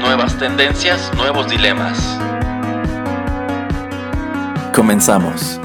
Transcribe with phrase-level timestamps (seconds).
[0.00, 2.18] Nuevas tendencias, nuevos dilemas.
[4.74, 5.60] Comenzamos.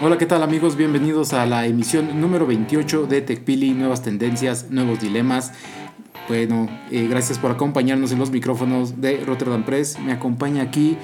[0.00, 0.76] Hola, ¿qué tal amigos?
[0.76, 5.52] Bienvenidos a la emisión número 28 de TechPili, nuevas tendencias, nuevos dilemas.
[6.28, 9.98] Bueno, eh, gracias por acompañarnos en los micrófonos de Rotterdam Press.
[10.00, 10.98] Me acompaña aquí,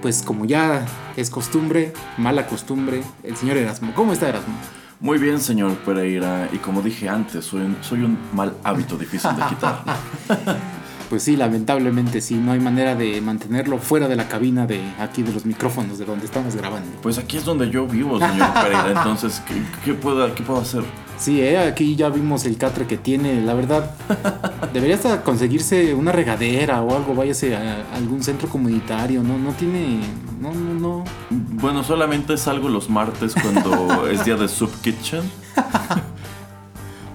[0.00, 3.92] pues como ya es costumbre, mala costumbre, el señor Erasmo.
[3.94, 4.54] ¿Cómo está Erasmo?
[5.00, 6.48] Muy bien, señor Pereira.
[6.52, 9.82] Y como dije antes, soy un, soy un mal hábito difícil de quitar.
[11.08, 15.22] Pues sí, lamentablemente sí, no hay manera de mantenerlo fuera de la cabina de aquí
[15.22, 16.90] de los micrófonos de donde estamos grabando.
[17.00, 18.90] Pues aquí es donde yo vivo, señor Pereira.
[18.90, 19.54] Entonces, ¿qué,
[19.86, 20.84] qué puedo, qué puedo hacer?
[21.18, 23.90] Sí, eh, aquí ya vimos el catre que tiene, la verdad.
[24.72, 30.00] Debería hasta conseguirse una regadera o algo, váyase a algún centro comunitario, no, no tiene,
[30.40, 31.04] no, no, no.
[31.30, 35.22] Bueno, solamente salgo los martes cuando es día de Soup Kitchen.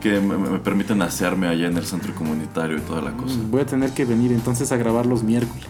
[0.02, 3.36] que me, me permiten asearme allá en el centro comunitario y toda la cosa.
[3.50, 5.66] Voy a tener que venir entonces a grabar los miércoles.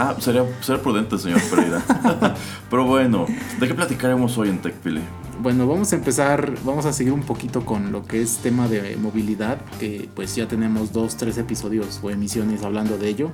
[0.00, 1.82] Ah, sería, sería prudente, señor Pereira.
[2.70, 3.26] Pero bueno,
[3.58, 5.00] ¿de qué platicaremos hoy en TechPili?
[5.42, 8.96] Bueno, vamos a empezar, vamos a seguir un poquito con lo que es tema de
[8.96, 13.32] movilidad, que pues ya tenemos dos, tres episodios o emisiones hablando de ello.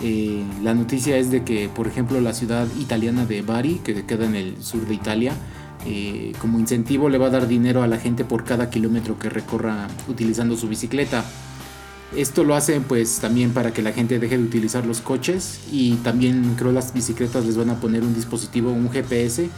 [0.00, 4.26] Eh, la noticia es de que, por ejemplo, la ciudad italiana de Bari, que queda
[4.26, 5.32] en el sur de Italia,
[5.86, 9.28] eh, como incentivo le va a dar dinero a la gente por cada kilómetro que
[9.28, 11.24] recorra utilizando su bicicleta.
[12.16, 15.96] Esto lo hacen pues también para que la gente deje de utilizar los coches y
[15.96, 19.50] también creo las bicicletas les van a poner un dispositivo, un GPS,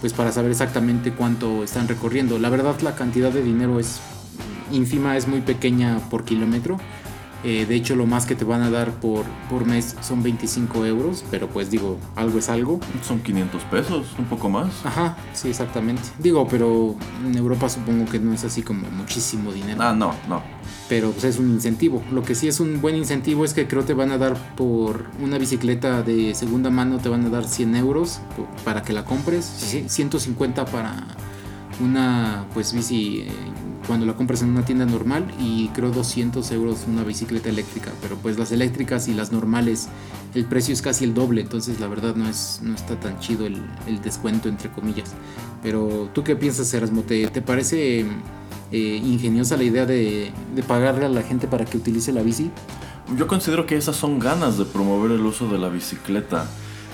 [0.00, 2.38] pues para saber exactamente cuánto están recorriendo.
[2.38, 4.00] La verdad la cantidad de dinero es
[4.72, 6.78] ínfima, es muy pequeña por kilómetro.
[7.44, 10.86] Eh, de hecho lo más que te van a dar por, por mes son 25
[10.86, 12.80] euros, pero pues digo, algo es algo.
[13.02, 14.68] Son 500 pesos, un poco más.
[14.84, 16.02] Ajá, sí, exactamente.
[16.18, 19.82] Digo, pero en Europa supongo que no es así como muchísimo dinero.
[19.82, 20.42] Ah, no, no.
[20.88, 22.02] Pero pues es un incentivo.
[22.12, 25.06] Lo que sí es un buen incentivo es que creo te van a dar por
[25.20, 28.20] una bicicleta de segunda mano, te van a dar 100 euros
[28.64, 31.06] para que la compres, sí, 150 para
[31.80, 33.28] una pues bici eh,
[33.86, 37.90] cuando la compras en una tienda normal y creo 200 euros una bicicleta eléctrica.
[38.02, 39.88] Pero pues las eléctricas y las normales
[40.34, 43.46] el precio es casi el doble, entonces la verdad no, es, no está tan chido
[43.46, 45.12] el, el descuento entre comillas.
[45.62, 48.00] Pero tú qué piensas Erasmo, ¿te, te parece
[48.72, 52.50] eh, ingeniosa la idea de, de pagarle a la gente para que utilice la bici?
[53.16, 56.46] Yo considero que esas son ganas de promover el uso de la bicicleta.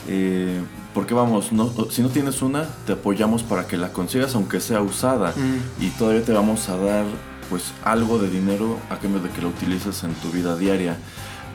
[0.09, 0.60] Eh,
[0.94, 4.80] porque vamos, no, si no tienes una, te apoyamos para que la consigas aunque sea
[4.82, 5.34] usada.
[5.80, 7.04] Y todavía te vamos a dar
[7.50, 10.97] pues algo de dinero a cambio de que la utilices en tu vida diaria.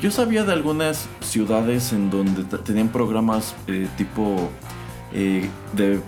[0.02, 4.50] Yo sabía de algunas ciudades en donde tenían programas eh, tipo
[5.12, 6.00] eh, de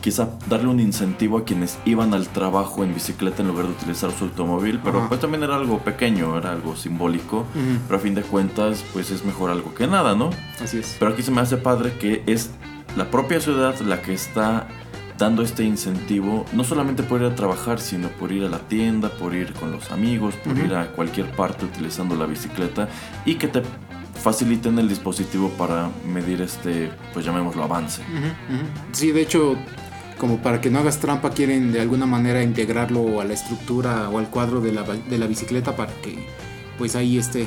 [0.00, 4.10] quizá darle un incentivo a quienes iban al trabajo en bicicleta en lugar de utilizar
[4.12, 5.08] su automóvil, pero Ajá.
[5.08, 7.78] pues también era algo pequeño, era algo simbólico, Ujú.
[7.86, 10.30] pero a fin de cuentas pues es mejor algo que nada, ¿no?
[10.62, 10.96] Así es.
[10.98, 12.50] Pero aquí se me hace padre que es
[12.96, 14.68] la propia ciudad la que está
[15.18, 19.08] dando este incentivo, no solamente por ir a trabajar, sino por ir a la tienda,
[19.08, 20.64] por ir con los amigos, por Ujú.
[20.66, 22.88] ir a cualquier parte utilizando la bicicleta
[23.24, 23.62] y que te
[24.20, 28.02] faciliten el dispositivo para medir este, pues llamémoslo avance.
[28.02, 28.66] Ujú, ujú.
[28.92, 29.56] Sí, de hecho,
[30.18, 34.18] como para que no hagas trampa, quieren de alguna manera integrarlo a la estructura o
[34.18, 36.26] al cuadro de la, de la bicicleta para que
[36.78, 37.46] pues ahí esté.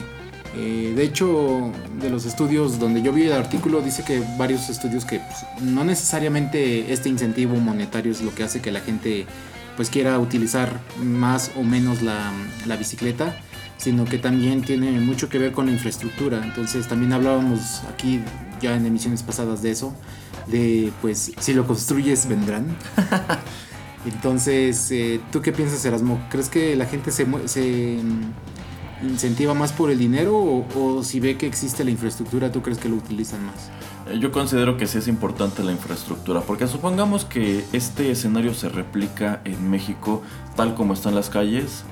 [0.58, 5.04] Eh, de hecho, de los estudios donde yo vi el artículo, dice que varios estudios
[5.04, 9.26] que pues, no necesariamente este incentivo monetario es lo que hace que la gente
[9.76, 12.32] pues quiera utilizar más o menos la,
[12.66, 13.38] la bicicleta,
[13.78, 16.42] sino que también tiene mucho que ver con la infraestructura.
[16.42, 18.22] Entonces también hablábamos aquí
[18.62, 19.94] ya en emisiones pasadas de eso,
[20.48, 22.66] de pues si lo construyes vendrán.
[24.06, 26.24] Entonces, eh, ¿tú qué piensas, Erasmo?
[26.30, 27.98] ¿Crees que la gente se, se
[29.10, 30.66] incentiva más por el dinero o,
[30.98, 33.56] o si ve que existe la infraestructura, tú crees que lo utilizan más?
[34.10, 38.70] Eh, Yo considero que sí es importante la infraestructura, porque supongamos que este escenario se
[38.70, 40.22] replica en México
[40.56, 41.84] tal como están las calles.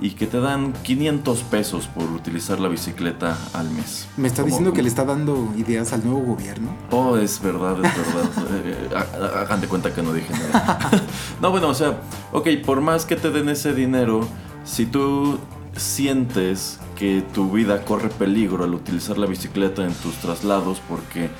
[0.00, 4.08] y que te dan 500 pesos por utilizar la bicicleta al mes.
[4.16, 6.74] ¿Me está Como- diciendo que le está dando ideas al nuevo gobierno?
[6.90, 8.30] Oh, es verdad, es verdad.
[8.64, 10.90] Eh, ha- hagan de cuenta que no dije nada.
[11.40, 12.00] no, bueno, o sea,
[12.32, 14.26] ok, por más que te den ese dinero,
[14.64, 15.38] si tú
[15.76, 21.30] sientes que tu vida corre peligro al utilizar la bicicleta en tus traslados porque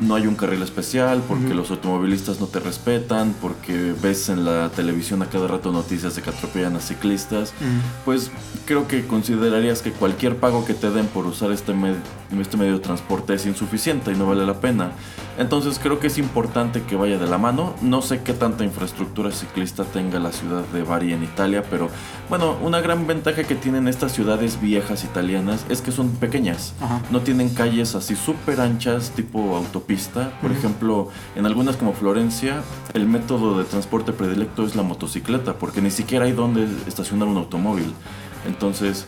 [0.00, 4.68] no hay un carril especial, porque los automovilistas no te respetan, porque ves en la
[4.70, 7.52] televisión a cada rato noticias de que atropellan a ciclistas,
[8.04, 8.30] pues
[8.66, 11.94] creo que considerarías que cualquier pago que te den por usar este, med-
[12.40, 14.92] este medio de transporte es insuficiente y no vale la pena.
[15.38, 17.74] Entonces creo que es importante que vaya de la mano.
[17.80, 21.88] No sé qué tanta infraestructura ciclista tenga la ciudad de Bari en Italia, pero
[22.28, 26.74] bueno, una gran ventaja que tienen estas ciudades viejas italianas es que son pequeñas.
[27.10, 29.91] No tienen calles así súper anchas tipo autopista.
[30.40, 30.58] Por Ujú.
[30.58, 32.62] ejemplo, en algunas como Florencia,
[32.94, 37.36] el método de transporte predilecto es la motocicleta, porque ni siquiera hay donde estacionar un
[37.36, 37.92] automóvil.
[38.46, 39.06] Entonces,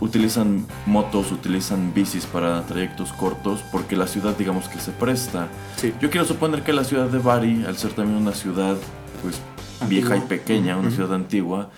[0.00, 5.48] utilizan motos, utilizan bicis para trayectos cortos, porque la ciudad digamos que se presta.
[5.76, 5.92] Sí.
[6.00, 8.76] Yo quiero suponer que la ciudad de Bari, al ser también una ciudad
[9.22, 9.40] pues
[9.88, 10.96] vieja y pequeña, una Ujú.
[10.96, 11.70] ciudad antigua,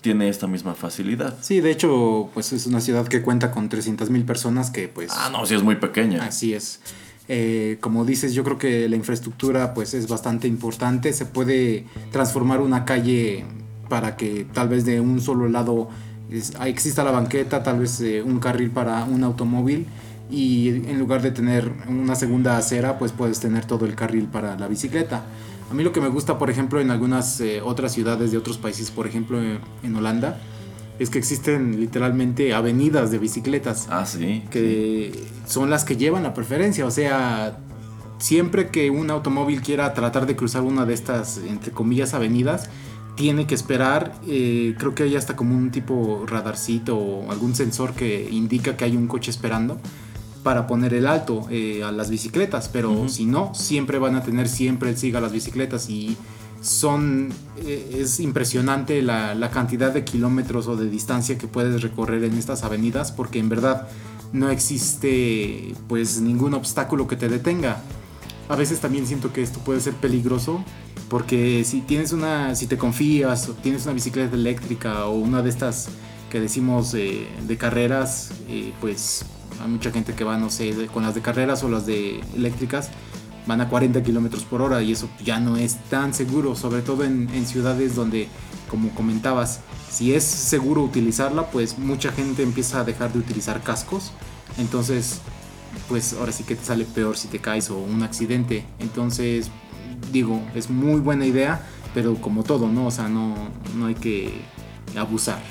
[0.00, 1.36] tiene esta misma facilidad.
[1.40, 5.12] Sí, de hecho, pues es una ciudad que cuenta con 300 mil personas que pues...
[5.14, 6.24] Ah, no, sí es muy pequeña.
[6.24, 6.80] Así es.
[7.28, 11.12] Eh, como dices, yo creo que la infraestructura pues es bastante importante.
[11.12, 13.44] Se puede transformar una calle
[13.88, 15.88] para que tal vez de un solo lado
[16.58, 19.86] ah, exista la banqueta, tal vez eh, un carril para un automóvil
[20.30, 24.56] y en lugar de tener una segunda acera pues puedes tener todo el carril para
[24.58, 25.24] la bicicleta.
[25.70, 28.58] A mí lo que me gusta, por ejemplo, en algunas eh, otras ciudades de otros
[28.58, 30.38] países, por ejemplo en Holanda,
[31.02, 34.42] es que existen literalmente avenidas de bicicletas Ah, sí.
[34.50, 35.12] que
[35.46, 36.86] son las que llevan la preferencia.
[36.86, 37.58] O sea,
[38.18, 42.68] siempre que un automóvil quiera tratar de cruzar una de estas, entre comillas, avenidas,
[43.16, 44.14] tiene que esperar.
[44.26, 48.84] eh, creo que hay hasta como un tipo radarcito o algún sensor que indica que
[48.84, 49.78] hay un coche esperando
[50.42, 52.68] para poner el alto eh, a las bicicletas.
[52.68, 56.16] Pero si no, siempre van a tener siempre el siga a las bicicletas y
[56.62, 62.38] son eh, es impresionante la, cantidad de kilómetros o de distancia que puedes recorrer en
[62.38, 63.88] estas avenidas porque en verdad
[64.32, 67.82] no existe pues ningún obstáculo que te detenga.
[68.48, 70.64] A veces también siento que esto puede ser peligroso
[71.08, 75.50] porque si tienes una si te confías o tienes una bicicleta eléctrica o una de
[75.50, 75.88] estas
[76.30, 79.24] que decimos eh, de carreras eh, pues
[79.62, 82.90] hay mucha gente que va no sé con las de carreras o las de eléctricas
[83.46, 87.04] van a 40 kilómetros por hora y eso ya no es tan seguro, sobre todo
[87.04, 88.28] en, en ciudades donde,
[88.70, 89.60] como comentabas,
[89.90, 94.12] si es seguro utilizarla, pues mucha gente empieza a dejar de utilizar cascos.
[94.58, 95.20] Entonces,
[95.88, 98.64] pues ahora sí que te sale peor si te caes o un accidente.
[98.78, 99.50] Entonces,
[100.12, 102.86] digo, es muy buena idea, pero como todo, ¿no?
[102.86, 103.34] O sea, no,
[103.76, 104.40] no hay que
[104.96, 105.42] abusar.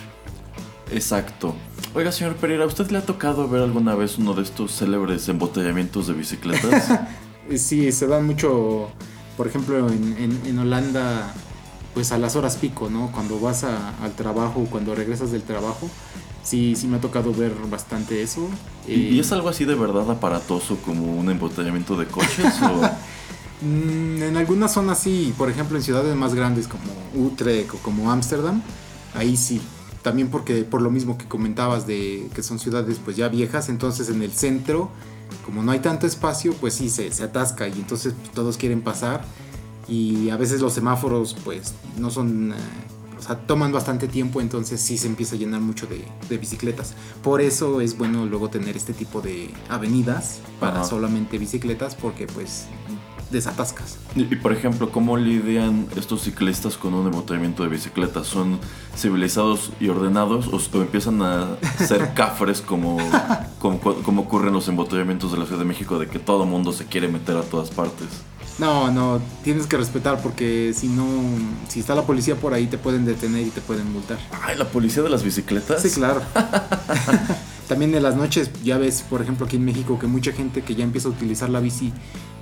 [0.92, 1.56] Exacto.
[1.94, 5.28] Oiga, señor Pereira, ¿a usted le ha tocado ver alguna vez uno de estos célebres
[5.30, 7.00] embotellamientos de bicicletas?
[7.50, 8.90] Eh, Sí, se dan mucho,
[9.38, 11.34] por ejemplo, en, en- en Holanda,
[11.94, 13.12] pues a las horas pico, ¿no?
[13.12, 15.90] Cuando vas a- al trabajo, cuando regresas del trabajo,
[16.44, 18.48] sí, sí me ha tocado ver bastante eso.
[18.88, 22.62] ¿Y, Eh, y es algo así de verdad aparatoso como un embotellamiento de coches?
[22.62, 22.82] o...
[23.66, 26.84] mm, en algunas zonas sí, por ejemplo, en ciudades más grandes como
[27.26, 28.62] Utrecht o como Ámsterdam,
[29.14, 29.62] ahí sí.
[30.04, 34.10] También porque por lo mismo que comentabas de que son ciudades pues ya viejas, entonces
[34.10, 34.90] en el centro,
[35.46, 38.82] como no hay tanto espacio, pues sí se, se atasca y entonces pues, todos quieren
[38.82, 39.24] pasar
[39.88, 42.56] y a veces los semáforos pues no son, eh,
[43.18, 46.94] o sea, toman bastante tiempo, entonces sí se empieza a llenar mucho de, de bicicletas.
[47.24, 50.86] Por eso es bueno luego tener este tipo de avenidas para Ajá.
[50.86, 52.66] solamente bicicletas porque pues
[53.32, 53.98] desatascas.
[54.16, 58.28] Y, y, por ejemplo, ¿cómo lidian estos ciclistas con un embotellamiento de bicicletas?
[58.28, 58.60] ¿Son
[58.96, 62.98] civilizados y ordenados o, o empiezan a ser cafres como,
[63.60, 66.72] como, como ocurre en los embotellamientos de la Ciudad de México de que todo mundo
[66.72, 68.08] se quiere meter a todas partes?
[68.60, 71.08] No, no, tienes que respetar porque si no,
[71.68, 74.20] si está la policía por ahí te pueden detener y te pueden multar.
[74.44, 75.82] Ay, la policía de las bicicletas.
[75.82, 76.22] Sí, claro.
[77.72, 80.76] También en las noches, ya ves, por ejemplo, aquí en México, que mucha gente que
[80.76, 81.94] ya empieza a utilizar la bici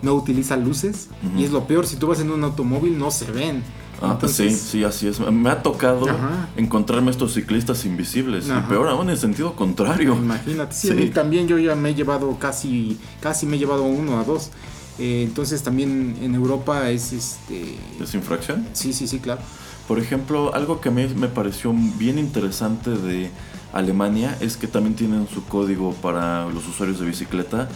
[0.02, 1.10] no utiliza luces.
[1.38, 3.62] Y es lo peor, si tú vas en un automóvil no se ven.
[4.02, 5.20] Ah, pues sí, Entonces, sí, así es.
[5.20, 6.50] Me ha tocado Ajá.
[6.58, 8.48] encontrarme estos ciclistas invisibles.
[8.48, 10.16] Y peor aún en sentido contrario.
[10.16, 10.98] Imagínate, sí, a Sí.
[11.00, 14.50] mí también yo ya me he llevado casi, casi me he llevado uno, a dos.
[14.98, 17.76] Eh, entonces también en Europa es este...
[18.02, 18.66] ¿Es infracción?
[18.74, 19.42] Sí, sí, sí, claro.
[19.88, 23.30] Por ejemplo, algo que a mí me pareció bien interesante de
[23.74, 27.68] Alemania es que también tienen su código para los usuarios de bicicleta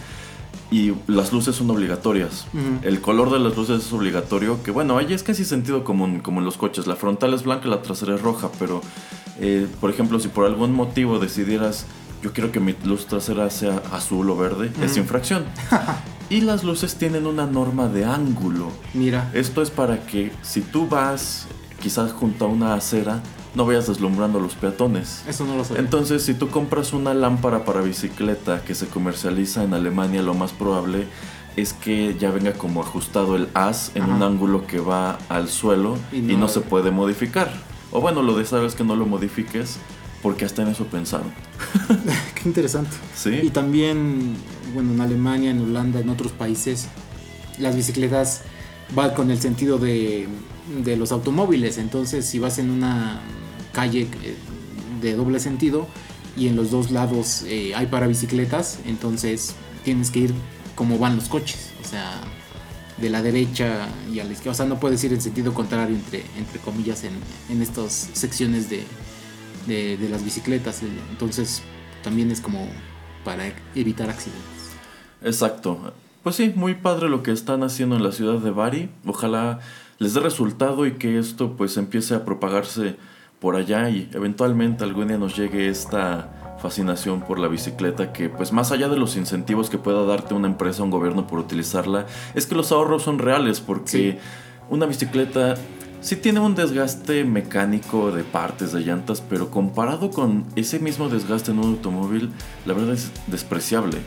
[0.70, 2.46] y las luces son obligatorias.
[2.52, 2.80] Ujú.
[2.82, 6.40] El color de las luces es obligatorio, que bueno, ahí es casi sentido común, como
[6.40, 6.86] en los coches.
[6.86, 8.80] La frontal es blanca la trasera es roja, pero
[9.40, 11.86] Eh, por ejemplo, si por algún motivo decidieras,
[12.22, 15.44] yo quiero que mi luz trasera sea azul o verde, es infracción.
[16.30, 18.68] y las luces tienen una norma de ángulo.
[18.94, 19.28] Mira.
[19.34, 21.48] Esto es para que si tú vas
[21.82, 23.20] quizás junto a una acera,
[23.54, 25.22] no vayas deslumbrando a los peatones.
[25.28, 25.78] Eso no lo sé.
[25.78, 30.52] Entonces, si tú compras una lámpara para bicicleta que se comercializa en Alemania, lo más
[30.52, 31.06] probable
[31.56, 35.96] es que ya venga como ajustado el haz en un ángulo que va al suelo
[36.12, 37.50] y no, se puede modificar.
[37.92, 39.78] O bueno, lo de sabes que no lo modifiques
[40.20, 41.32] porque hasta en eso pensaron.
[42.34, 42.90] Qué interesante.
[43.14, 43.40] Sí.
[43.42, 44.34] Y también,
[44.72, 46.88] bueno, en Alemania, en Holanda, en otros países,
[47.58, 48.42] las bicicletas
[48.94, 50.26] van con el sentido de,
[50.82, 51.78] de los automóviles.
[51.78, 53.20] Entonces, si vas en una
[53.74, 54.36] calle eh,
[55.02, 55.86] de doble sentido
[56.34, 59.54] y en los dos lados eh, hay para bicicletas, entonces
[59.84, 60.34] tienes que ir
[60.74, 62.22] como van los coches, o sea,
[62.96, 65.94] de la derecha y a la izquierda, o sea, no puedes ir en sentido contrario
[65.94, 67.12] entre, entre comillas en,
[67.50, 68.84] en estas secciones de,
[69.66, 71.62] de, de las bicicletas, entonces
[72.02, 72.66] también es como
[73.24, 74.44] para evitar accidentes.
[75.22, 75.92] Exacto.
[76.22, 78.88] Pues sí, muy padre lo que están haciendo en la ciudad de Bari.
[79.04, 79.60] Ojalá
[79.98, 82.96] les dé resultado y que esto pues empiece a propagarse
[83.44, 88.52] por allá y eventualmente algún día nos llegue esta fascinación por la bicicleta que pues
[88.52, 92.06] más allá de los incentivos que pueda darte una empresa o un gobierno por utilizarla,
[92.34, 94.18] es que los ahorros son reales porque
[94.70, 95.56] una bicicleta
[96.04, 101.50] sí tiene un desgaste mecánico de partes, de llantas, pero comparado con ese mismo desgaste
[101.50, 102.30] en un automóvil,
[102.66, 103.98] la verdad es despreciable.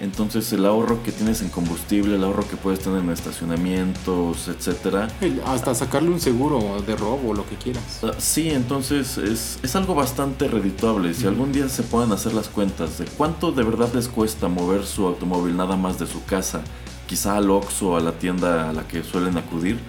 [0.00, 5.08] Entonces el ahorro que tienes en combustible, el ahorro que puedes tener en estacionamientos, etcétera.
[5.46, 8.00] Hasta sacarle un seguro de robo, o lo que quieras.
[8.04, 11.12] Ah, sí, entonces es, es algo bastante redituable.
[11.14, 14.86] Si algún día se pueden hacer las cuentas de cuánto de verdad les cuesta mover
[14.86, 16.62] su automóvil nada más de su casa,
[17.08, 19.80] quizá al Oxxo o a la tienda a la que suelen acudir,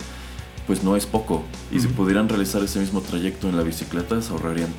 [0.71, 1.43] pues no es poco.
[1.69, 4.69] Y si pudieran realizar ese mismo trayecto en la bicicleta, se ahorrarían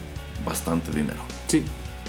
[0.42, 1.18] bastante dinero.
[1.48, 1.64] Sí,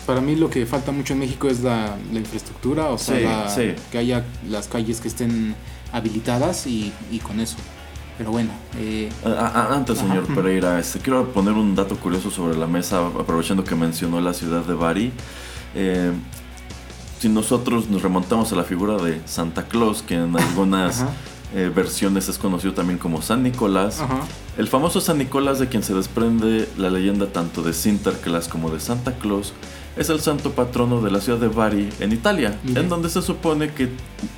[0.05, 3.53] para mí lo que falta mucho en México es la, infraestructura, o sea,
[3.91, 5.53] que haya las calles que estén
[5.91, 7.57] habilitadas y, con eso.
[8.17, 8.51] Pero bueno.
[8.77, 13.75] Eh, antes, señor Pereira, este, quiero poner un dato curioso sobre la mesa, aprovechando que
[13.75, 15.11] mencionó la ciudad de Bari.
[15.75, 16.13] Eh,
[17.19, 21.03] si nosotros nos remontamos a la figura de Santa Claus, que en algunas
[21.53, 24.01] eh, versiones es conocido también como San Nicolás.
[24.57, 28.79] El famoso San Nicolás de quien se desprende la leyenda tanto de Sinterklaas como de
[28.79, 29.53] Santa Claus
[29.95, 33.73] es el santo patrono de la ciudad de Bari en Italia, en donde se supone
[33.73, 33.89] que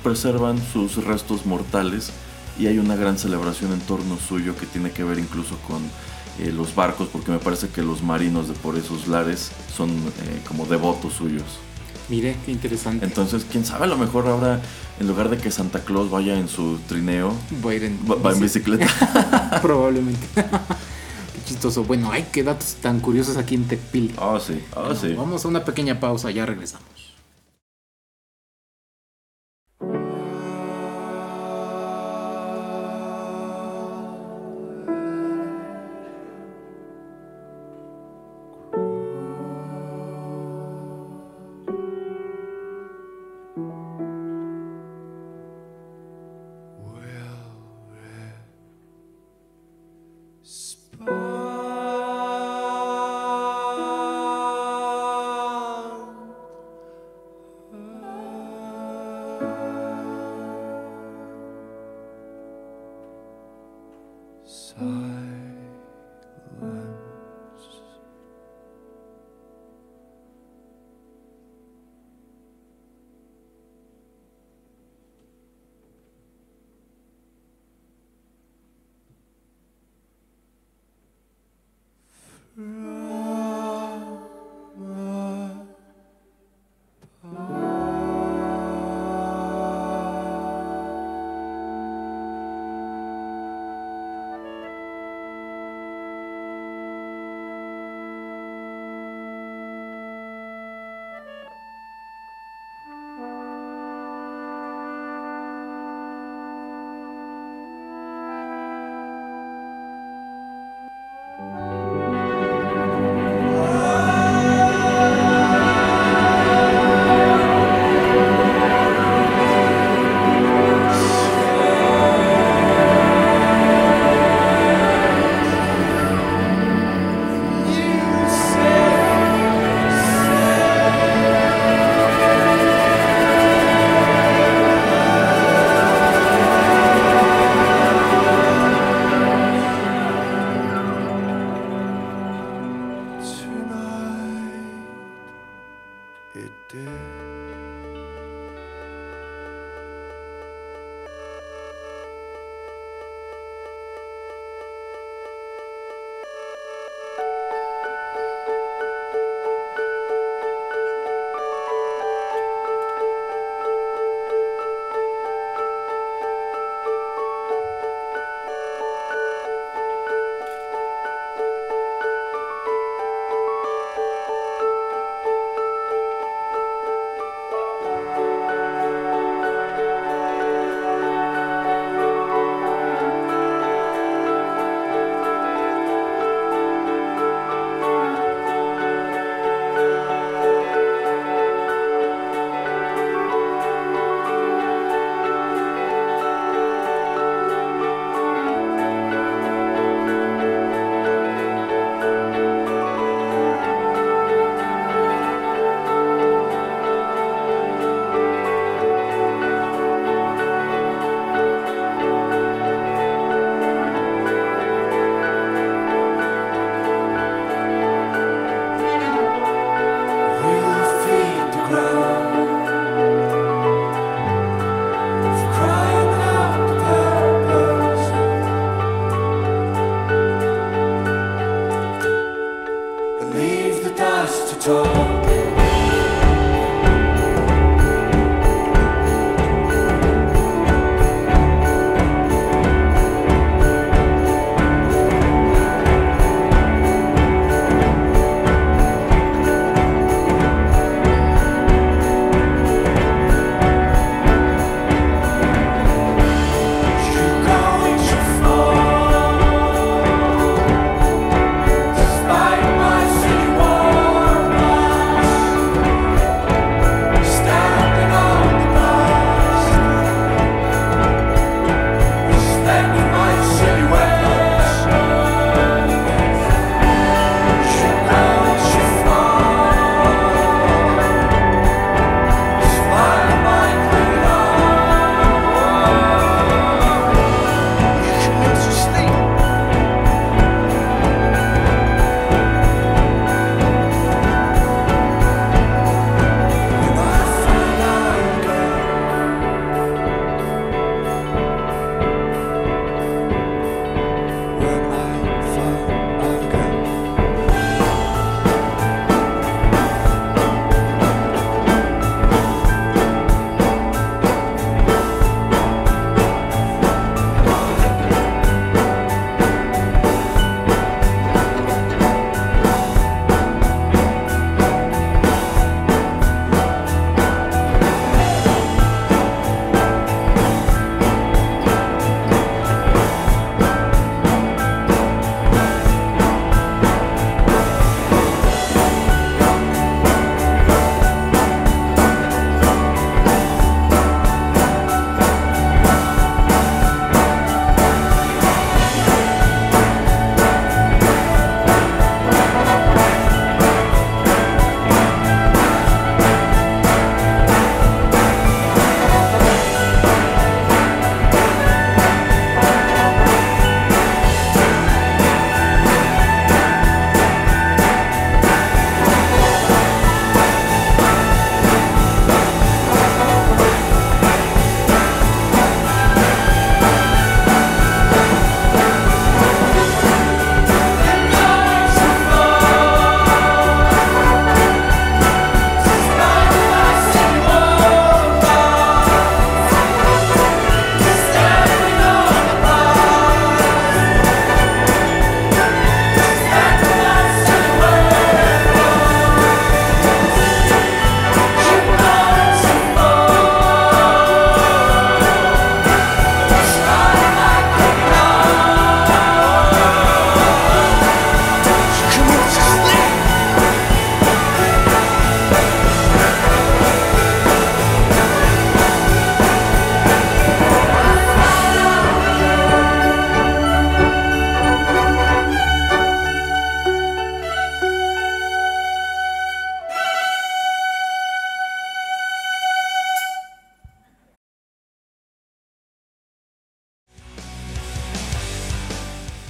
[0.02, 2.12] preservan sus restos mortales
[2.58, 5.82] y hay una gran celebración en torno suyo que tiene que ver incluso con
[6.38, 10.42] eh, los barcos, porque me parece que los marinos de por esos lares son eh,
[10.46, 11.60] como devotos suyos.
[12.08, 13.04] Mire, qué interesante.
[13.04, 14.60] Entonces, quién sabe, a lo mejor ahora,
[15.00, 17.34] en lugar de que Santa Claus vaya en su trineo,
[17.64, 18.86] va, a ir en, va, en bicicleta.
[19.62, 20.26] Probablemente.
[20.34, 21.82] qué chistoso.
[21.84, 24.14] Bueno, hay qué datos tan curiosos aquí en Tecpil.
[24.18, 25.14] Ah, sí, ah, sí.
[25.14, 26.95] Vamos a una pequeña pausa, ya regresamos.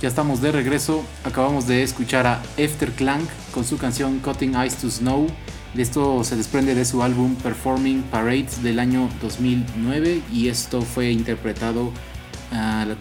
[0.06, 1.04] Ya estamos de regreso.
[1.24, 2.40] Acabamos de escuchar a
[2.96, 5.26] Clank con su canción Cutting Ice to Snow.
[5.76, 11.90] Esto se desprende de su álbum Performing Parades del año 2009 y esto fue interpretado
[12.52, 12.96] al,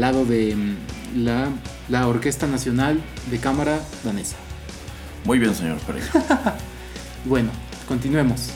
[0.00, 1.50] lado de mm, la,
[1.88, 4.34] la, Orquesta Nacional de Cámara Danesa.
[5.24, 6.56] Muy bien, señor Pereira.
[7.26, 7.50] bueno,
[7.86, 8.50] continuemos.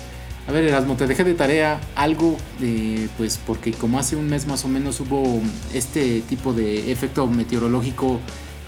[0.48, 4.46] A ver, Erasmo, te dejé de tarea algo, de, pues porque como hace un mes
[4.46, 5.42] más o menos hubo
[5.74, 8.18] este tipo de efecto meteorológico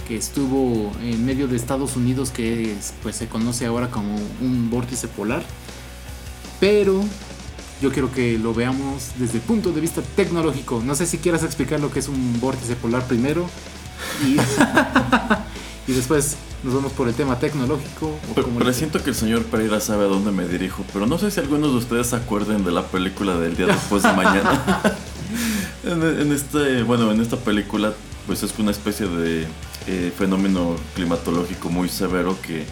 [0.06, 5.08] que estuvo en medio de Estados Unidos que pues se conoce ahora como un vórtice
[5.08, 5.42] polar.
[6.60, 7.00] Pero
[7.80, 10.82] yo quiero que lo veamos desde el punto de vista tecnológico.
[10.84, 13.48] No sé si quieras explicar lo que es un vórtice polar primero
[14.26, 14.36] y
[15.90, 18.18] después nos vamos por el tema tecnológico.
[18.34, 21.40] pero, siento que el señor Pereira sabe a dónde me dirijo, pero no sé si
[21.40, 24.62] algunos de ustedes se acuerden de la película del día después de mañana.
[25.84, 27.92] en, este, bueno, en esta película,
[28.26, 29.46] pues es una especie de
[29.86, 32.66] eh, fenómeno climatológico muy severo que,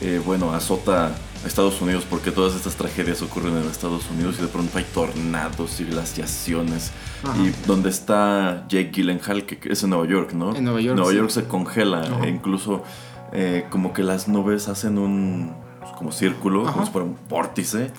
[0.00, 1.12] eh, bueno, azota
[1.44, 4.84] a Estados Unidos porque todas estas tragedias ocurren en Estados Unidos y de pronto hay
[4.92, 6.90] tornados y glaciaciones.
[7.36, 10.54] Y donde está Jake Gyllenhaal, que es en Nueva York, ¿no?
[10.54, 10.96] En Nueva York.
[10.96, 12.84] Nueva York se congela e incluso
[13.32, 17.90] eh, como que las nubes hacen un pues, como círculo, como si fuera un vórtice,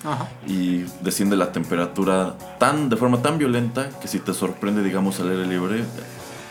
[0.46, 5.30] y desciende la temperatura tan de forma tan violenta que si te sorprende, digamos, al
[5.30, 5.84] aire libre,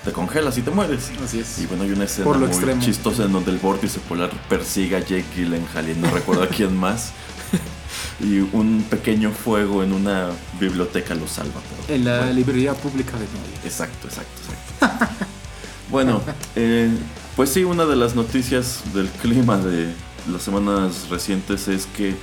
[0.03, 1.11] te congelas y te mueres.
[1.23, 1.59] Así es.
[1.59, 5.25] Y bueno, hay una escena muy chistosa en donde el vórtice polar persigue a Jake
[5.35, 7.11] Gyllenhaal y no recuerdo a quién más.
[8.19, 11.61] y un pequeño fuego en una biblioteca lo salva.
[11.87, 13.65] en la librería pública de York.
[13.65, 14.41] Exacto, exacto,
[14.79, 15.25] exacto.
[15.91, 16.21] bueno,
[16.55, 16.89] eh,
[17.39, 19.93] pues sí, una de las noticias del clima de
[20.29, 22.13] las semanas recientes es que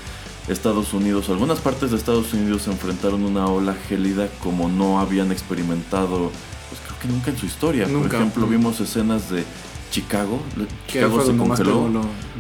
[0.47, 5.33] Estados Unidos, algunas partes de Estados Unidos se enfrentaron una ola gélida como no habían
[5.33, 6.31] experimentado,
[6.69, 7.89] pues creo que nunca en su historia.
[7.89, 9.45] Por ejemplo, vimos escenas de
[9.91, 10.39] Chicago.
[10.87, 11.89] Chicago se congeló.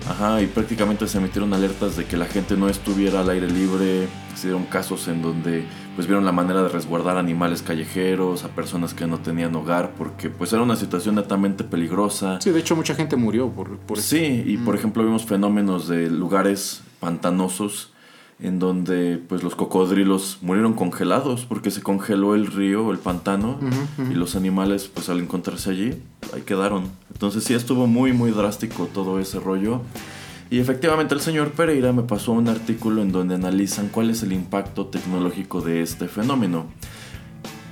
[0.06, 4.06] Ajá, y prácticamente se emitieron alertas de que la gente no estuviera al aire libre.
[4.34, 8.94] Se dieron casos en donde pues vieron la manera de resguardar animales callejeros, a personas
[8.94, 12.38] que no tenían hogar, porque pues era una situación netamente peligrosa.
[12.40, 13.78] Sí, de hecho mucha gente murió por.
[13.98, 14.78] Sí, y por mm.
[14.78, 17.92] ejemplo vimos fenómenos de lugares pantanosos
[18.38, 23.58] en donde pues los cocodrilos murieron congelados porque se congeló el río, el pantano,
[24.10, 25.94] y los animales pues al encontrarse allí,
[26.34, 26.90] ahí quedaron.
[27.10, 29.80] Entonces sí estuvo muy muy drástico todo ese rollo.
[30.50, 34.32] Y efectivamente el señor Pereira me pasó un artículo en donde analizan cuál es el
[34.32, 36.66] impacto tecnológico de este fenómeno.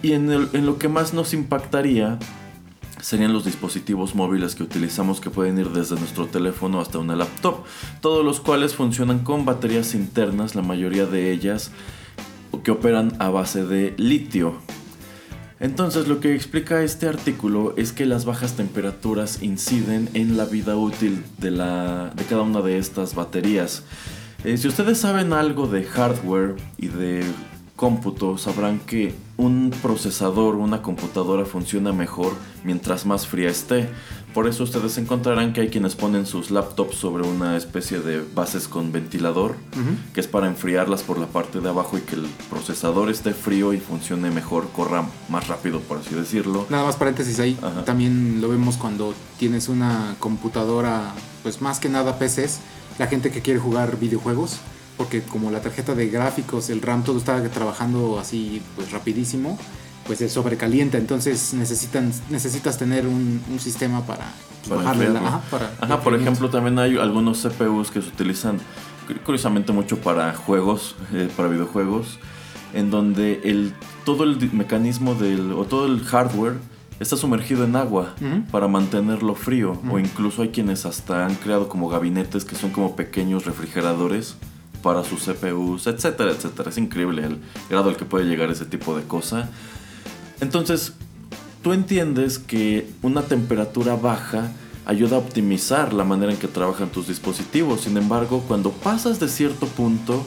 [0.02, 2.18] Y en, lo que más nos impactaría
[3.00, 7.64] serían los dispositivos móviles que utilizamos que pueden ir desde nuestro teléfono hasta una laptop,
[8.00, 11.70] todos los cuales funcionan con baterías internas, la mayoría de ellas
[12.62, 14.56] que operan a base de litio.
[15.64, 20.77] Entonces lo que explica este artículo es que las bajas temperaturas inciden en la vida
[20.77, 23.83] útil de, la, de cada una de estas baterías.
[24.44, 27.24] Eh, si ustedes saben algo de hardware y de
[27.77, 33.88] cómputo sabrán que un procesador, una computadora funciona mejor mientras más fría esté.
[34.34, 38.66] Por eso ustedes encontrarán que hay quienes ponen sus laptops sobre una especie de bases
[38.66, 39.54] con ventilador,
[40.12, 43.72] que es para enfriarlas por la parte de abajo y que el procesador esté frío
[43.72, 46.66] y funcione mejor, corra más rápido, por así decirlo.
[46.68, 52.18] Nada más paréntesis ahí, también lo vemos cuando tienes una computadora, pues más que nada
[52.18, 52.58] PCs,
[52.98, 54.58] la gente que quiere jugar videojuegos
[54.96, 59.58] porque como la tarjeta de gráficos, el RAM, todo está trabajando así pues rapidísimo,
[60.06, 64.26] pues se sobrecalienta, entonces necesitan, necesitas tener un, sistema para,
[64.70, 65.40] ajá,
[65.80, 68.58] ajá, por ejemplo, también hay algunos CPUs que se utilizan
[69.24, 72.18] curiosamente mucho para juegos, eh, para videojuegos,
[72.72, 73.72] en donde el,
[74.04, 76.54] todo el mecanismo del, o todo el hardware
[77.00, 78.14] está sumergido en agua
[78.50, 82.96] para mantenerlo frío, o incluso hay quienes hasta han creado como gabinetes que son como
[82.96, 84.36] pequeños refrigeradores
[84.82, 86.70] para sus CPUs, etcétera, etcétera.
[86.70, 87.38] Es increíble el
[87.70, 89.48] grado al que puede llegar ese tipo de cosa.
[90.40, 90.92] Entonces,
[91.62, 94.52] tú entiendes que una temperatura baja
[94.86, 97.82] ayuda a optimizar la manera en que trabajan tus dispositivos.
[97.82, 100.24] Sin embargo, cuando pasas de cierto punto,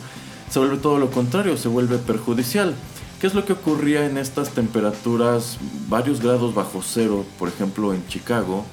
[0.50, 2.74] se vuelve todo lo contrario, se vuelve perjudicial.
[3.22, 5.58] ¿Qué es lo que ocurría en estas temperaturas
[5.90, 8.66] varios grados bajo cero, por ejemplo en Chicago?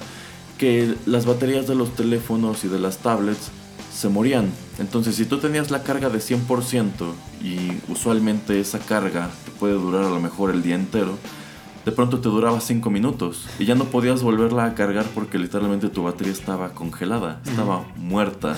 [0.58, 3.50] Que las baterías de los teléfonos y de las tablets
[3.94, 4.50] se morían.
[4.78, 6.90] Entonces, si tú tenías la carga de 100%
[7.42, 11.16] y usualmente esa carga te puede durar a lo mejor el día entero,
[11.84, 15.88] de pronto te duraba 5 minutos y ya no podías volverla a cargar porque literalmente
[15.88, 18.56] tu batería estaba congelada, estaba muerta.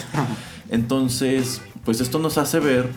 [0.70, 2.88] Entonces, pues esto nos hace ver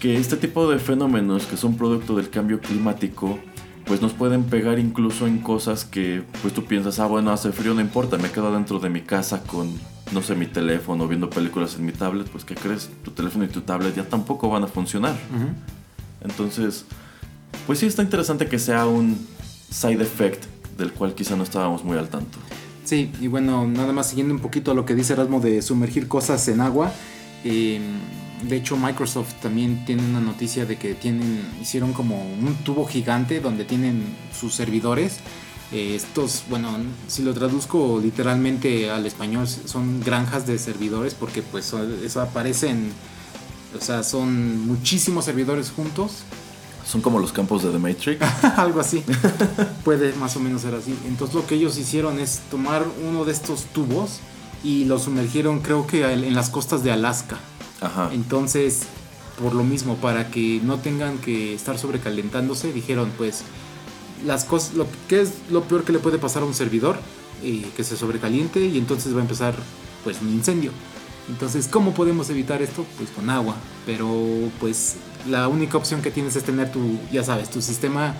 [0.00, 3.38] que este tipo de fenómenos que son producto del cambio climático
[3.84, 7.72] pues nos pueden pegar incluso en cosas que pues tú piensas, ah bueno, hace frío,
[7.72, 9.72] no importa, me quedo dentro de mi casa con,
[10.12, 12.90] no sé, mi teléfono, viendo películas en mi tablet, pues ¿qué crees?
[13.04, 15.16] Tu teléfono y tu tablet ya tampoco van a funcionar.
[16.22, 16.84] Entonces,
[17.66, 19.18] pues sí está interesante que sea un
[19.70, 20.44] side effect
[20.76, 22.38] del cual quizá no estábamos muy al tanto.
[22.84, 26.48] Sí, y bueno, nada más siguiendo un poquito lo que dice Erasmo de sumergir cosas
[26.48, 26.90] en agua.
[27.44, 27.80] Eh,
[28.42, 33.40] de hecho, Microsoft también tiene una noticia de que tienen, hicieron como un tubo gigante
[33.40, 35.18] donde tienen sus servidores.
[35.72, 36.70] Eh, estos, bueno,
[37.08, 42.90] si lo traduzco literalmente al español, son granjas de servidores porque pues eso aparecen,
[43.78, 46.22] o sea, son muchísimos servidores juntos.
[46.86, 48.22] Son como los campos de The Matrix.
[48.56, 49.04] Algo así.
[49.84, 50.96] Puede más o menos ser así.
[51.06, 54.20] Entonces lo que ellos hicieron es tomar uno de estos tubos
[54.64, 57.38] y lo sumergieron creo que en las costas de Alaska.
[58.12, 58.82] Entonces,
[59.40, 63.42] por lo mismo, para que no tengan que estar sobrecalentándose, dijeron, pues,
[64.26, 66.98] las cosas, lo que es lo peor que le puede pasar a un servidor,
[67.42, 69.54] eh, que se sobrecaliente y entonces va a empezar,
[70.04, 70.72] pues, un incendio.
[71.28, 72.86] Entonces, ¿cómo podemos evitar esto?
[72.96, 73.56] Pues con agua.
[73.84, 74.08] Pero,
[74.60, 74.96] pues,
[75.28, 78.14] la única opción que tienes es tener tu, ya sabes, tu sistema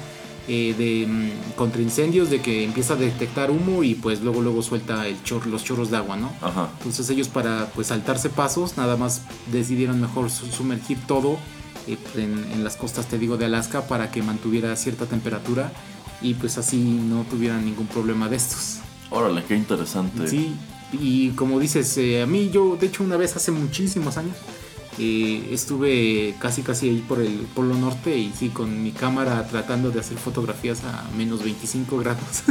[0.50, 4.62] eh, de mm, contra incendios, de que empieza a detectar humo y pues luego luego
[4.62, 6.30] suelta el chor, los chorros de agua, ¿no?
[6.78, 9.20] Entonces ellos para pues saltarse pasos, nada más
[9.52, 11.38] decidieron mejor sumergir todo
[11.88, 15.72] eh, en, las costas, te digo, de Alaska para que mantuviera cierta temperatura
[16.20, 18.78] y pues así no tuvieran ningún problema de estos.
[19.10, 20.28] Órale, qué interesante.
[20.28, 20.54] Sí,
[20.92, 24.36] y como dices, eh, a mí yo, de hecho, una vez hace muchísimos años,
[25.00, 30.00] estuve casi casi ahí por el Polo Norte y sí, con mi cámara tratando de
[30.00, 32.42] hacer fotografías a menos 25 grados.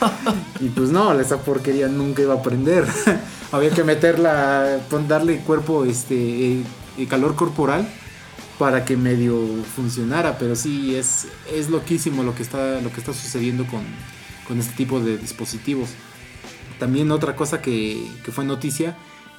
[0.60, 2.86] y pues no, esa porquería nunca iba a prender.
[3.52, 6.60] Había que meterla, darle cuerpo, este,
[6.98, 7.88] eh, calor corporal
[8.58, 9.36] para que medio
[9.76, 13.82] funcionara, pero sí es, es loquísimo lo que está, lo que está sucediendo con,
[14.46, 15.90] con este tipo de dispositivos.
[16.78, 18.96] También otra cosa que, que fue noticia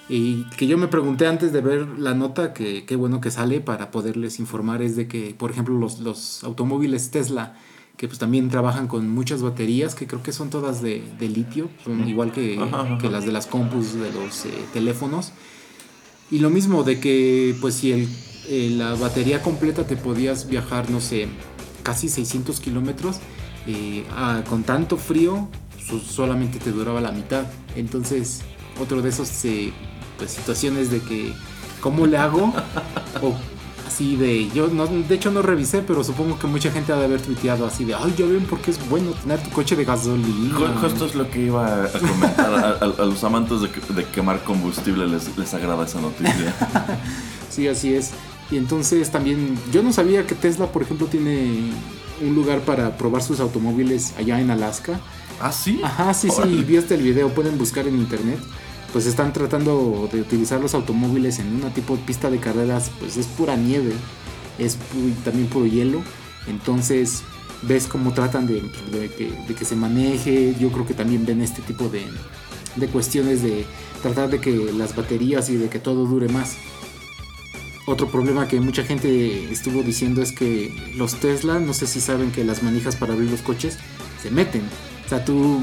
[0.10, 3.62] y que yo me pregunté antes de ver la nota, que qué bueno que sale
[3.62, 7.56] para poderles informar, es de que, por ejemplo, los, los automóviles Tesla,
[7.98, 11.70] que pues también trabajan con muchas baterías, que creo que son todas de, de litio,
[11.84, 12.60] son igual que,
[13.02, 15.32] que, las de las compus de los eh, teléfonos.
[16.30, 18.10] Y lo mismo de que, pues si el,
[18.48, 21.28] eh, la batería completa te podías viajar, no sé,
[21.84, 23.18] casi 600 kilómetros,
[23.68, 24.04] eh,
[24.50, 25.48] con tanto frío,
[26.08, 27.44] solamente te duraba la mitad.
[27.76, 28.42] Entonces,
[28.82, 29.30] otro de esos
[30.18, 31.34] pues, situaciones de que,
[31.82, 32.54] ¿cómo le hago?
[33.22, 33.36] o
[33.88, 37.06] así de, yo no, de hecho no revisé, pero supongo que mucha gente ha de
[37.06, 39.86] haber tuiteado así de, ay, ya ven por qué es bueno tener tu coche de
[39.86, 40.56] gasolina.
[40.82, 45.54] Justo es lo que iba a comentar, a, los amantes de, quemar combustible les, les
[45.54, 46.54] agrada esa noticia.
[47.50, 48.12] sí, así es.
[48.52, 51.72] Y entonces también, yo no sabía que Tesla, por ejemplo, tiene
[52.22, 55.00] un lugar para probar sus automóviles allá en Alaska.
[55.40, 55.82] ¿Ah, sí?
[55.84, 58.40] Ajá, sí, sí, vi el video, pueden buscar en internet
[58.96, 63.18] pues están tratando de utilizar los automóviles en una tipo de pista de carreras, pues
[63.18, 63.92] es pura nieve,
[64.58, 64.78] es
[65.26, 66.02] también puro hielo,
[66.48, 67.22] entonces
[67.64, 68.62] ves cómo tratan de,
[69.54, 72.06] que, se maneje, yo creo que también ven este tipo de,
[72.78, 73.66] de cuestiones de
[74.02, 76.56] tratar de que las baterías y de que todo dure más.
[77.86, 82.32] Otro problema que mucha gente estuvo diciendo es que los Tesla, no sé si saben
[82.32, 83.78] que las manijas para abrir los coches
[84.22, 84.64] se meten.
[85.06, 85.62] O sea, tú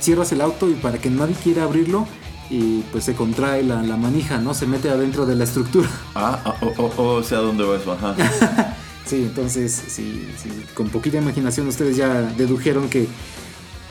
[0.00, 2.06] cierras el auto y para que nadie quiera abrirlo,
[2.50, 4.54] y pues se contrae la, manija, ¿no?
[4.54, 5.88] Se mete adentro de la estructura.
[6.14, 6.54] Ah, ah
[6.96, 7.92] o sea, ¿dónde va eso?
[7.92, 8.14] Ajá.
[9.06, 10.30] sí, entonces, sí,
[10.74, 13.08] con poquita imaginación ustedes ya dedujeron que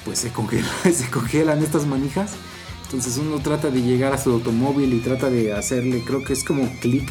[0.06, 0.32] pues se,
[0.94, 2.32] se congelan estas manijas.
[2.86, 6.44] Entonces uno trata de llegar a su automóvil y trata de hacerle, creo que es
[6.44, 7.10] como clic.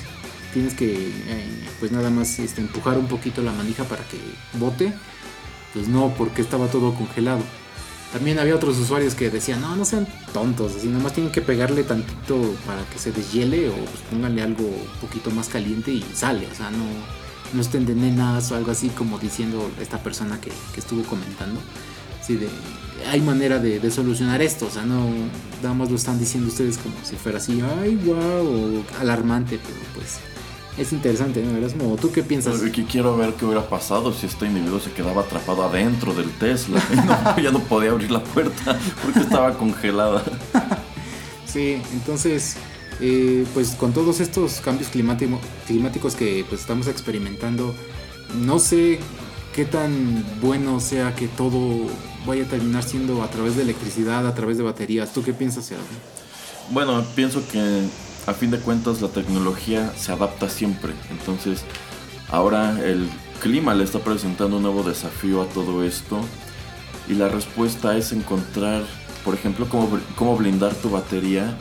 [0.53, 4.19] Tienes que, eh, pues nada más este, empujar un poquito la manija para que
[4.59, 4.93] bote.
[5.73, 7.43] Pues no, porque estaba todo congelado.
[8.13, 11.83] También había otros usuarios que decían, no, no sean tontos, así nomás tienen que pegarle
[11.83, 16.47] tantito para que se deshiele o pues pónganle algo un poquito más caliente y sale,
[16.47, 16.85] o sea, no,
[17.55, 21.59] no estén de nenas o algo así como diciendo esta persona que, estuvo comentando.
[23.11, 25.07] Hay manera de, solucionar esto, o sea, no,
[25.63, 30.21] nada más lo están diciendo ustedes como si fuera así, ay, wow, alarmante, pero pues
[30.79, 31.65] es interesante, ¿no?
[31.65, 32.61] Es como, ¿tú qué piensas?
[32.91, 36.83] quiero ver qué hubiera pasado si este individuo se quedaba atrapado adentro del Tesla.
[37.43, 40.23] ya no podía abrir la puerta porque estaba congelada.
[41.47, 42.57] sí, entonces,
[43.01, 47.75] eh, pues con todos estos cambios climáticos que pues, estamos experimentando,
[48.41, 48.99] no sé
[49.55, 51.87] qué tan bueno sea que todo
[52.27, 55.13] vaya a terminar siendo a través de electricidad, a través de baterías.
[55.13, 55.89] ¿Tú qué piensas, Eduardo?
[56.71, 57.83] Bueno, pienso que
[58.27, 60.93] a fin de cuentas la tecnología se adapta siempre.
[61.11, 61.65] Entonces,
[62.31, 63.09] ahora el
[63.41, 66.21] clima le está presentando un nuevo desafío a todo esto.
[67.09, 68.85] Y la respuesta es encontrar,
[69.25, 71.57] por ejemplo, cómo, cómo blindar tu batería.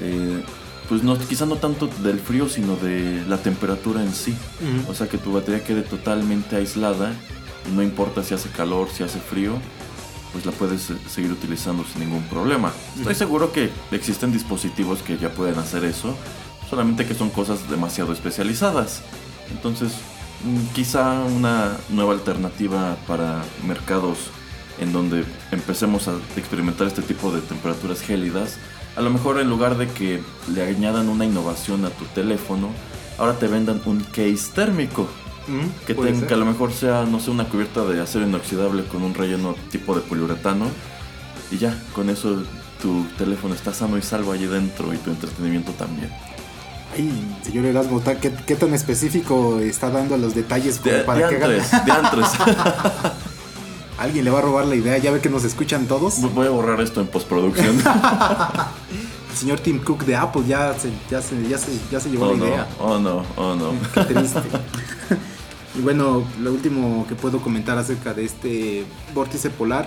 [0.00, 0.42] Eh,
[0.88, 4.34] pues no, quizá no tanto del frío, sino de la temperatura en sí.
[4.88, 7.14] O sea, que tu batería quede totalmente aislada.
[7.74, 9.52] No importa si hace calor, si hace frío,
[10.32, 12.72] pues la puedes eh, seguir utilizando sin ningún problema.
[12.96, 16.16] Estoy seguro que existen dispositivos que ya pueden hacer eso,
[16.68, 19.02] solamente que son cosas demasiado especializadas.
[19.50, 19.92] Entonces,
[20.44, 24.18] mm, quizá una nueva alternativa para mercados
[24.78, 28.56] en donde empecemos a experimentar este tipo de temperaturas gélidas,
[28.96, 32.70] a lo mejor en lugar de que le añadan una innovación a tu teléfono,
[33.18, 35.08] ahora te vendan un case térmico
[35.86, 39.14] que, que a lo mejor sea, no sé, una cubierta de acero inoxidable con un
[39.14, 40.66] relleno tipo de poliuretano.
[41.50, 42.42] Y ya, con eso
[42.80, 46.10] tu teléfono está sano y salvo allí dentro y tu entretenimiento también.
[46.94, 47.10] Ay,
[47.42, 51.52] señor Erasmo, ¿qué, ¿qué, tan específico está dando los detalles para que hagan?
[53.98, 56.20] Alguien le va a robar la idea, ya ve que nos escuchan todos.
[56.34, 57.76] Voy a borrar esto en postproducción.
[59.30, 62.26] El señor Tim Cook de Apple ya se, ya se, ya se, ya se llevó
[62.26, 62.68] oh, la idea.
[62.80, 63.72] Oh no, oh no.
[63.94, 64.40] Qué triste.
[65.74, 69.86] Y bueno, lo último que puedo comentar acerca de este vórtice polar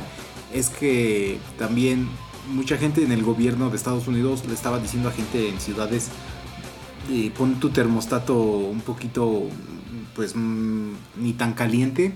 [0.54, 2.08] es que también
[2.50, 6.10] mucha gente en el gobierno de Estados Unidos le estaba diciendo a gente en ciudades
[7.12, 9.44] eh, pon tu termostato un poquito
[10.16, 12.14] pues mm, ni tan caliente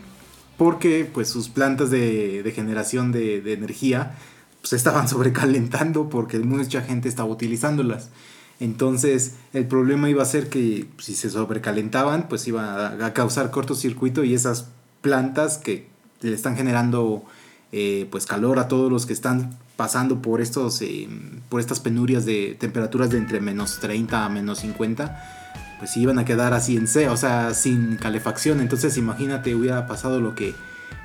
[0.57, 7.07] porque pues sus plantas de, generación de, energía se pues, estaban sobrecalentando porque mucha gente
[7.07, 8.09] estaba utilizándolas.
[8.59, 14.23] Entonces el problema iba a ser que si se sobrecalentaban, pues iba a, causar cortocircuito
[14.23, 14.67] y esas
[15.01, 15.87] plantas que
[16.21, 17.23] le están generando
[17.71, 21.07] eh, pues calor a todos los que están pasando por estos eh,
[21.47, 25.37] por estas penurias de temperaturas de entre menos 30 a menos 50
[25.79, 28.59] pues iban a quedar así en C, o sea, sin calefacción.
[28.59, 30.53] Entonces imagínate, hubiera pasado lo que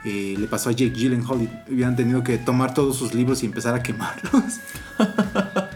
[0.04, 3.46] eh, le pasó a Jake Gyllenhaal y hubieran tenido que tomar todos sus libros y
[3.46, 4.60] empezar a quemarlos.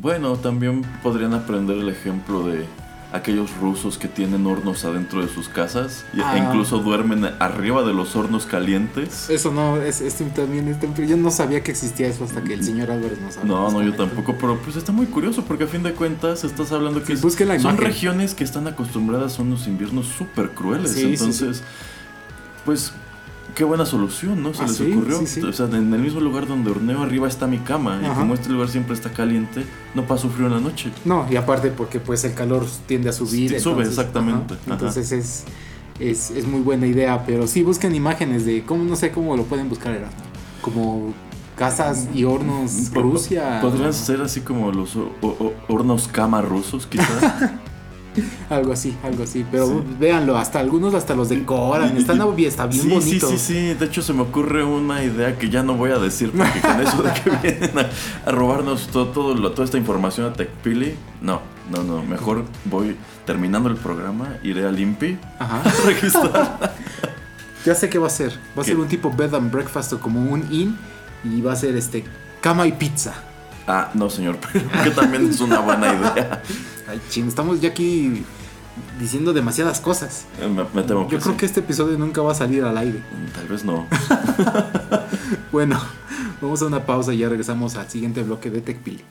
[0.00, 2.64] Bueno, también podrían aprender el ejemplo de
[3.12, 6.38] aquellos rusos que tienen hornos adentro de sus casas e ah.
[6.38, 9.28] incluso duermen arriba de los hornos calientes.
[9.28, 10.02] Eso no, es,
[10.34, 13.54] también yo no sabía que existía eso hasta que el señor Álvarez nos habló.
[13.54, 16.72] No, no, yo tampoco, pero pues está muy curioso porque a fin de cuentas estás
[16.72, 21.62] hablando que son regiones que están acostumbradas a unos inviernos súper crueles, entonces
[22.64, 22.92] pues
[23.54, 24.54] qué buena solución, ¿no?
[24.54, 25.20] Se ah, les ocurrió.
[25.20, 28.00] O sea, en el mismo lugar donde horneo arriba está mi cama.
[28.02, 30.90] Y como este lugar siempre está caliente, no paso frío en la noche.
[31.04, 33.60] No, y aparte porque pues el calor tiende a subir.
[33.60, 34.54] sube, exactamente.
[34.66, 35.44] Entonces es,
[35.98, 37.24] es, es, muy buena idea.
[37.26, 40.08] Pero sí busquen imágenes de cómo, no sé cómo lo pueden buscar, era
[40.62, 41.14] como
[41.56, 43.60] casas y hornos Rusia.
[43.60, 44.96] Podrían ser así como los
[45.68, 47.50] hornos cama rusos, quizás.
[48.50, 49.44] algo así, algo así.
[49.50, 51.96] Pero véanlo, hasta algunos hasta los decoran.
[51.96, 53.28] Están está bien bonito.
[53.28, 53.74] Sí, sí, sí.
[53.74, 56.80] De hecho, se me ocurre una idea que ya no voy a decir porque con
[56.80, 60.94] eso de que vienen a, robarnos todo, todo toda esta información a TechPili.
[61.20, 62.02] No, no, no.
[62.02, 65.62] Mejor voy terminando el programa, iré al INPI Ajá.
[65.84, 66.74] registrar.
[67.64, 68.32] ya sé qué va a ser.
[68.56, 70.76] Va a ser un tipo bed and breakfast o como un inn
[71.24, 72.04] y va a ser este
[72.40, 73.14] cama y pizza.
[73.66, 76.42] Ah, no, señor, pero que también es una buena idea.
[76.90, 78.24] Ay, ching, estamos ya aquí
[78.98, 80.26] diciendo demasiadas cosas.
[80.40, 82.98] Eh, me, temo Yo creo que este episodio nunca va a salir al aire.
[82.98, 83.86] Mm, tal vez no.
[85.52, 85.80] bueno,
[86.42, 89.04] vamos a una pausa y ya regresamos al siguiente bloque de TechPili.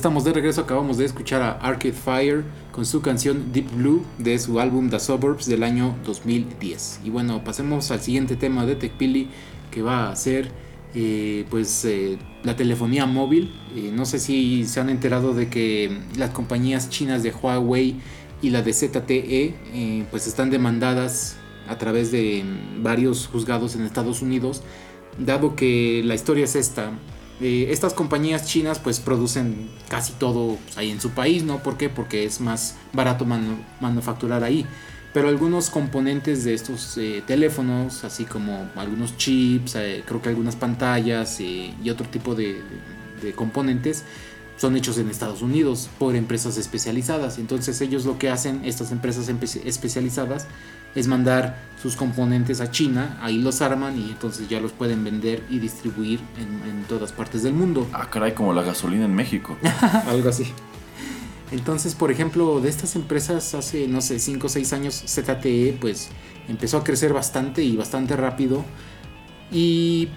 [0.00, 2.42] Estamos de regreso, acabamos de escuchar a Arcade Fire
[2.72, 7.00] con su canción Deep Blue de su álbum The Suburbs del año 2010.
[7.04, 9.28] Y bueno, pasemos al siguiente tema de TechPili
[9.70, 10.52] que va a ser
[10.94, 13.52] eh, pues eh, la telefonía móvil.
[13.76, 17.96] Eh, no sé si se han enterado de que las compañías chinas de Huawei
[18.40, 21.36] y la de ZTE pues están demandadas
[21.68, 22.42] a través de
[22.78, 24.62] varios juzgados en Estados Unidos,
[25.18, 26.90] dado que la historia es esta.
[27.40, 31.62] Eh, estas compañías chinas pues producen casi todo pues, ahí en su país, ¿no?
[31.62, 31.88] ¿Por qué?
[31.88, 33.24] Porque es más barato
[33.80, 34.66] manufacturar ahí.
[35.14, 40.54] Pero algunos componentes de estos eh, teléfonos, así como algunos chips, eh, creo que algunas
[40.54, 42.62] pantallas y otro tipo de,
[43.20, 44.04] de, componentes,
[44.56, 47.38] son hechos en Estados Unidos por empresas especializadas.
[47.38, 49.28] Entonces ellos lo que hacen, estas empresas
[49.64, 50.46] especializadas,
[50.94, 55.42] es mandar sus componentes a China, ahí los arman y entonces ya los pueden vender
[55.48, 57.86] y distribuir en, todas partes del mundo.
[57.92, 59.56] Ah, caray, como la gasolina en México.
[60.08, 60.52] Algo así.
[61.52, 66.08] Entonces, por ejemplo, de estas empresas hace, no sé, 5 o 6 años, ZTE, pues
[66.48, 68.64] empezó a crecer bastante y bastante rápido.
[69.52, 70.08] Y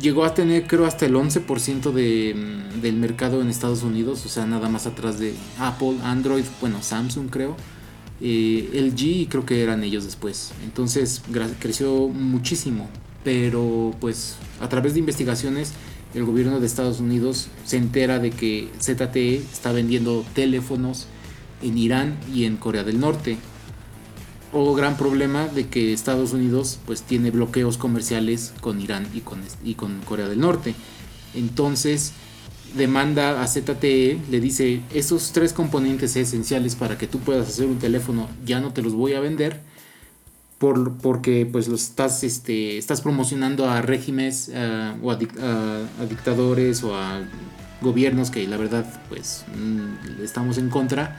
[0.00, 4.28] llegó a tener, creo, hasta el 11% de, mm, del mercado en Estados Unidos, o
[4.28, 7.56] sea, nada más atrás de Apple, Android, bueno, Samsung, creo
[8.20, 10.52] eh, LG creo que eran ellos después.
[10.64, 11.22] Entonces
[11.60, 12.88] creció muchísimo.
[13.24, 15.72] Pero pues a través de investigaciones
[16.14, 21.06] el gobierno de Estados Unidos se entera de que ZTE está vendiendo teléfonos
[21.62, 23.36] en Irán y en Corea del Norte.
[24.52, 29.40] O gran problema de que Estados Unidos pues tiene bloqueos comerciales con Irán y con,
[29.62, 30.74] y con Corea del Norte.
[31.34, 32.12] Entonces
[32.76, 37.78] demanda a ZTE, le dice, esos tres componentes esenciales para que tú puedas hacer un
[37.78, 39.60] teléfono, ya no te los voy a vender,
[40.58, 44.50] por, porque pues los estás, este, estás promocionando a regímenes
[45.02, 45.16] o a,
[46.08, 47.20] dictadores o a
[47.80, 51.16] gobiernos que la verdad pues mm, estamos en contra.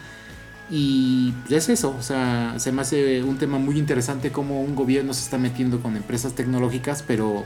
[0.72, 5.16] Y es eso, o sea, se me hace un tema muy interesante cómo un gobierno
[5.16, 7.46] se está metiendo con empresas tecnológicas, pero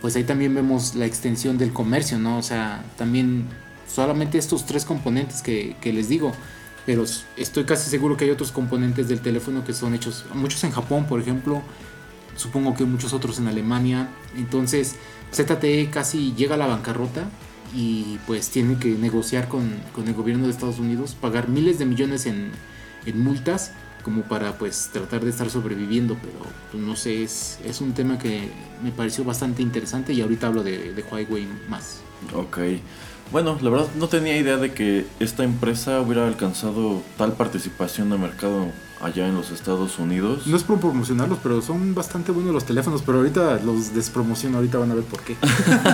[0.00, 2.38] pues ahí también vemos la extensión del comercio, ¿no?
[2.38, 3.46] O sea, también
[3.88, 6.32] solamente estos tres componentes que, les digo,
[6.86, 7.04] pero
[7.36, 11.06] estoy casi seguro que hay otros componentes del teléfono que son hechos, muchos en Japón,
[11.06, 11.62] por ejemplo,
[12.36, 14.96] supongo que muchos otros en Alemania, entonces
[15.32, 17.28] ZTE casi llega a la bancarrota
[17.74, 22.26] y pues tiene que negociar con, el gobierno de Estados Unidos, pagar miles de millones
[22.26, 22.52] en,
[23.04, 23.72] en multas
[24.08, 26.38] como para pues tratar de estar sobreviviendo, pero
[26.72, 28.48] pues, no sé, es, es un tema que
[28.82, 32.00] me pareció bastante interesante y ahorita hablo de, de Huawei más.
[32.34, 32.56] Ok.
[33.30, 38.16] Bueno, la verdad no tenía idea de que esta empresa hubiera alcanzado tal participación de
[38.16, 40.46] mercado allá en los Estados Unidos.
[40.46, 44.78] No es por promocionarlos, pero son bastante buenos los teléfonos, pero ahorita los despromociono, ahorita
[44.78, 45.36] van a ver por qué.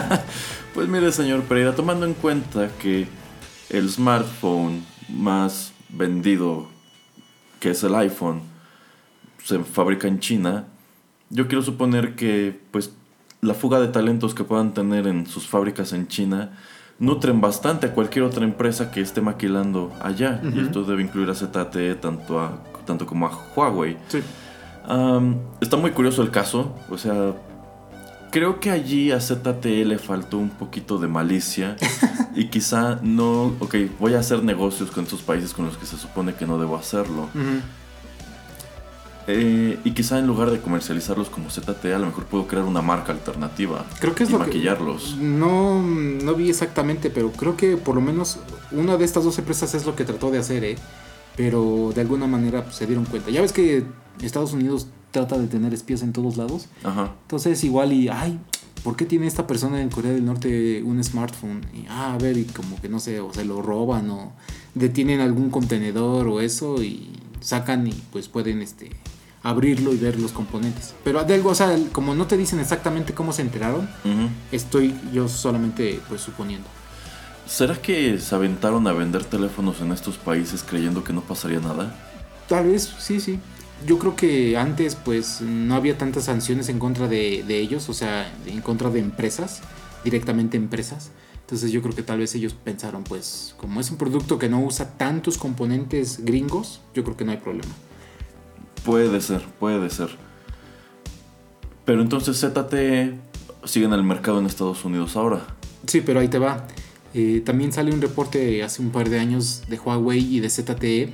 [0.74, 3.08] pues mire, señor Pereira, tomando en cuenta que
[3.70, 6.72] el smartphone más vendido
[7.64, 8.42] que es el iPhone,
[9.42, 10.66] se fabrica en China,
[11.30, 12.92] yo quiero suponer que pues
[13.40, 16.50] la fuga de talentos que puedan tener en sus fábricas en China
[16.98, 20.42] nutren bastante a cualquier otra empresa que esté maquilando allá.
[20.54, 23.96] Y esto debe incluir a ZTE tanto, a, tanto como a Huawei.
[25.62, 26.76] está muy curioso el caso.
[26.90, 27.32] O sea,
[28.34, 31.76] creo que allí a ZTE le faltó un poquito de malicia
[32.34, 35.96] y quizá no, ok, voy a hacer negocios con estos países con los que se
[35.96, 37.28] supone que no debo hacerlo.
[39.28, 42.82] Eh, y quizá en lugar de comercializarlos como ZTE, a lo mejor puedo crear una
[42.82, 43.84] marca alternativa.
[44.00, 45.16] Creo que es y lo maquillarlos.
[45.16, 48.40] no, no vi exactamente, pero creo que por lo menos
[48.72, 50.76] una de estas dos empresas es lo que trató de hacer, ¿eh?
[51.36, 53.30] Pero de alguna manera pues, se dieron cuenta.
[53.30, 53.84] Ya ves que
[54.20, 56.66] Estados Unidos trata de tener espías en todos lados.
[56.82, 57.12] Ajá.
[57.22, 58.38] Entonces igual y, ay,
[58.82, 61.64] ¿por qué tiene esta persona en Corea del Norte un smartphone?
[61.72, 64.32] Y, ah, a ver, y como que no sé, o se lo roban o
[64.74, 67.10] detienen algún contenedor o eso y
[67.40, 68.90] sacan y pues pueden este
[69.44, 70.94] abrirlo y ver los componentes.
[71.04, 73.88] Pero de algo, o sea, como no te dicen exactamente cómo se enteraron,
[74.50, 76.66] estoy yo solamente pues suponiendo.
[77.46, 81.94] ¿Será que se aventaron a vender teléfonos en estos países creyendo que no pasaría nada?
[82.48, 83.38] Tal vez, sí, sí
[83.86, 88.32] yo creo que antes pues no había tantas sanciones en contra de, ellos, o sea,
[88.46, 89.62] en contra de empresas,
[90.04, 91.10] directamente empresas.
[91.40, 94.64] Entonces yo creo que tal vez ellos pensaron pues como es un producto que no
[94.64, 97.72] usa tantos componentes gringos, yo creo que no hay problema.
[98.84, 100.10] Puede ser, puede ser.
[101.84, 103.14] Pero entonces ZTE
[103.64, 105.46] sigue en el mercado en Estados Unidos ahora.
[105.86, 106.66] Sí, pero ahí te va.
[107.12, 111.12] Eh, también sale un reporte hace un par de años de Huawei y de ZTE.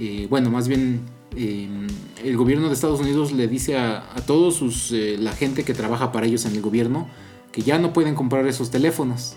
[0.00, 1.00] Eh, bueno, más bien
[1.36, 1.86] Em,
[2.24, 6.10] el gobierno de Estados Unidos le dice a, todos sus, eh, la gente que trabaja
[6.12, 7.08] para ellos en el gobierno
[7.52, 9.36] que ya no pueden comprar esos teléfonos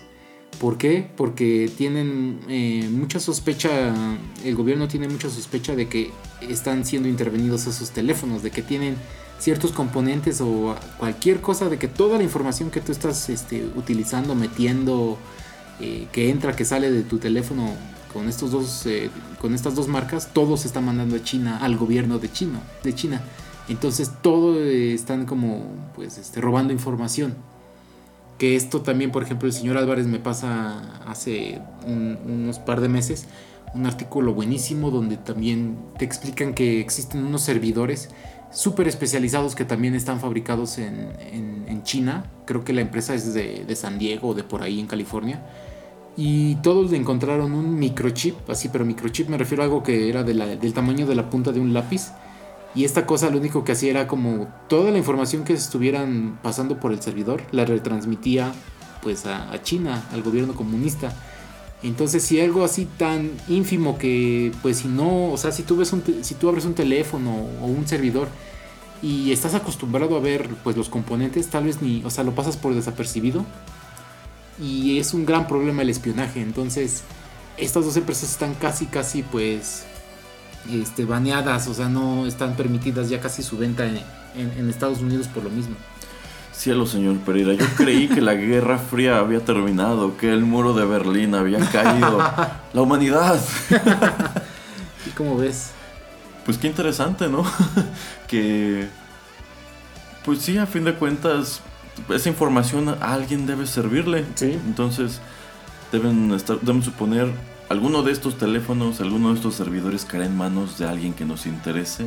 [0.58, 1.06] ¿Por qué?
[1.16, 3.92] Porque tienen eh, mucha sospecha,
[4.44, 8.96] el gobierno tiene mucha sospecha de que están siendo intervenidos esos teléfonos, de que tienen
[9.38, 14.34] ciertos componentes o cualquier cosa, de que toda la información que tú estás este, utilizando,
[14.34, 15.18] metiendo,
[15.80, 17.72] eh, que entra, que sale de tu teléfono
[18.14, 19.10] con estos dos, eh,
[19.40, 22.94] con estas dos marcas, todo se está mandando a China, al gobierno de China, de
[22.94, 23.20] China.
[23.68, 27.34] Entonces todo están como pues este, robando información.
[28.38, 33.26] Que esto también, por ejemplo, el señor Álvarez me pasa hace unos par de meses
[33.74, 38.08] un artículo buenísimo donde también te explican que existen unos servidores
[38.52, 41.42] súper especializados que también están fabricados en,
[41.82, 42.24] China.
[42.46, 45.42] Creo que la empresa es de, de, San Diego o de por ahí en California.
[46.16, 50.22] Y todos le encontraron un microchip, así, pero microchip me refiero a algo que era
[50.22, 52.12] del tamaño de la punta de un lápiz
[52.74, 56.80] y esta cosa lo único que hacía era como toda la información que estuvieran pasando
[56.80, 58.52] por el servidor la retransmitía
[59.00, 61.12] pues a, China, al gobierno comunista.
[61.82, 65.92] Entonces si algo así tan ínfimo que pues si no, o sea, si tú ves
[65.92, 67.30] un si tú abres un teléfono
[67.62, 68.28] o un servidor
[69.02, 72.56] y estás acostumbrado a ver pues los componentes, tal vez ni, o sea, lo pasas
[72.56, 73.44] por desapercibido
[74.60, 76.40] y es un gran problema el espionaje.
[76.40, 77.02] Entonces,
[77.56, 79.84] estas dos empresas están casi casi pues
[80.72, 85.44] este, baneadas, o sea, no están permitidas ya casi su venta en, Estados Unidos por
[85.44, 85.76] lo mismo.
[86.52, 90.84] Cielo, señor Pereira, yo creí que la Guerra Fría había terminado, que el muro de
[90.84, 92.18] Berlín había caído.
[92.72, 93.40] la humanidad.
[95.06, 95.72] ¿Y cómo ves?
[96.44, 97.44] Pues qué interesante, ¿no?
[98.28, 98.88] que...
[100.24, 101.60] Pues sí, a fin de cuentas,
[102.08, 104.24] esa información a alguien debe servirle.
[104.34, 104.52] Sí.
[104.66, 105.20] Entonces,
[105.92, 107.32] deben, estar, deben suponer
[107.68, 111.46] alguno de estos teléfonos, alguno de estos servidores caerá en manos de alguien que nos
[111.46, 112.06] interese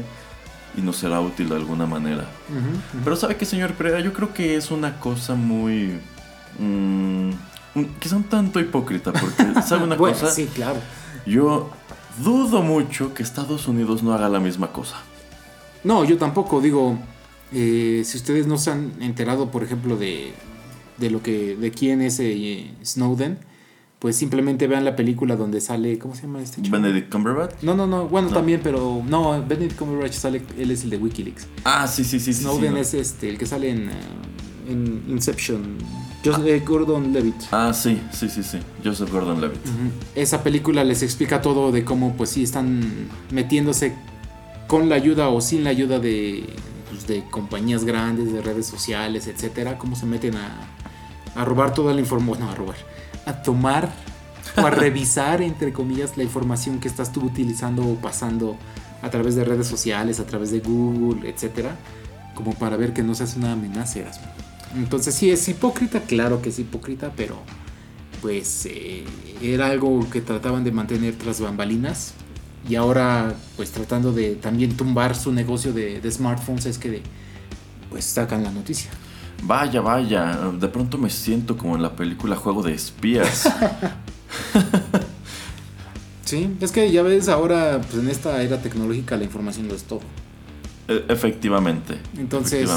[0.78, 2.26] y nos será útil de alguna manera.
[3.04, 6.00] Pero sabe que, señor Pereira, yo creo que es una cosa muy...
[6.60, 7.32] Mmm,
[8.00, 10.30] quizá un tanto hipócrita, porque, ¿sabe una cosa?
[10.30, 10.80] Sí, claro.
[11.26, 11.72] Yo
[12.24, 14.98] dudo mucho que Estados Unidos no haga la misma cosa.
[15.84, 16.62] No, yo tampoco.
[16.62, 16.98] Digo,
[17.54, 20.32] eh, si ustedes no se han enterado, por ejemplo, de,
[20.98, 23.38] de lo que, de quién es eh, Snowden,
[24.00, 26.78] pues simplemente vean la película donde sale, ¿cómo se llama este chico?
[26.78, 27.64] Benedict Cumberbatch.
[27.64, 31.48] No, no, no, bueno, también, pero no, Benedict Cumberbatch sale, él es el de WikiLeaks.
[31.64, 32.34] Ah, sí, sí, sí.
[32.34, 33.94] Snowden sí, es este, el que sale en, eh,
[34.70, 35.78] en Inception.
[36.24, 36.66] Joseph ah.
[36.68, 37.36] Gordon Levitt.
[37.52, 38.60] Ah, sí, sí, sí, sí.
[38.84, 39.62] Joseph Gordon Levitt.
[40.14, 42.82] Esa película les explica todo de cómo, pues sí, están
[43.32, 43.94] metiéndose
[44.68, 46.44] con la ayuda o sin la ayuda de,
[47.08, 50.52] de compañías grandes, de redes sociales, etcétera, cómo se meten a,
[51.36, 52.46] a robar toda la información.
[52.46, 52.76] No, a robar
[53.26, 53.90] a tomar
[54.56, 58.58] o a revisar, entre comillas, la información que estás tú utilizando o pasando
[59.02, 61.76] a través de redes sociales, a través de Google, etcétera,
[62.34, 64.00] como para ver que no seas una amenaza,
[64.76, 67.38] Entonces, sí, es hipócrita, claro que es hipócrita, pero
[68.22, 69.06] pues eh,
[69.42, 72.14] era algo que trataban de mantener tras bambalinas
[72.70, 77.02] y ahora pues tratando de también tumbar su negocio de, de smartphones es que
[77.90, 78.92] pues sacan la noticia.
[79.44, 83.46] Vaya, vaya, de pronto me siento como en la película Juego de Espías.
[86.26, 89.84] sí, es que ya ves ahora, pues en esta era tecnológica la información lo es
[89.84, 90.02] todo.
[90.88, 92.00] E, efectivamente.
[92.18, 92.70] Entonces,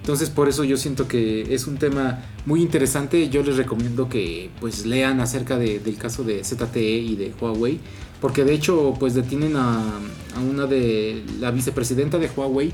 [0.00, 3.28] entonces por eso yo siento que es un tema muy interesante.
[3.28, 7.80] Yo les recomiendo que pues lean acerca del caso de ZTE y de Huawei.
[8.20, 9.82] Porque de hecho pues detienen a,
[10.50, 12.72] una de la vicepresidenta de Huawei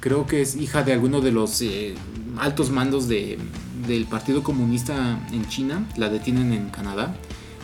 [0.00, 1.94] creo que es hija de alguno de los eh,
[2.38, 3.38] altos mandos de,
[3.86, 7.14] del Partido Comunista en China, la detienen en Canadá.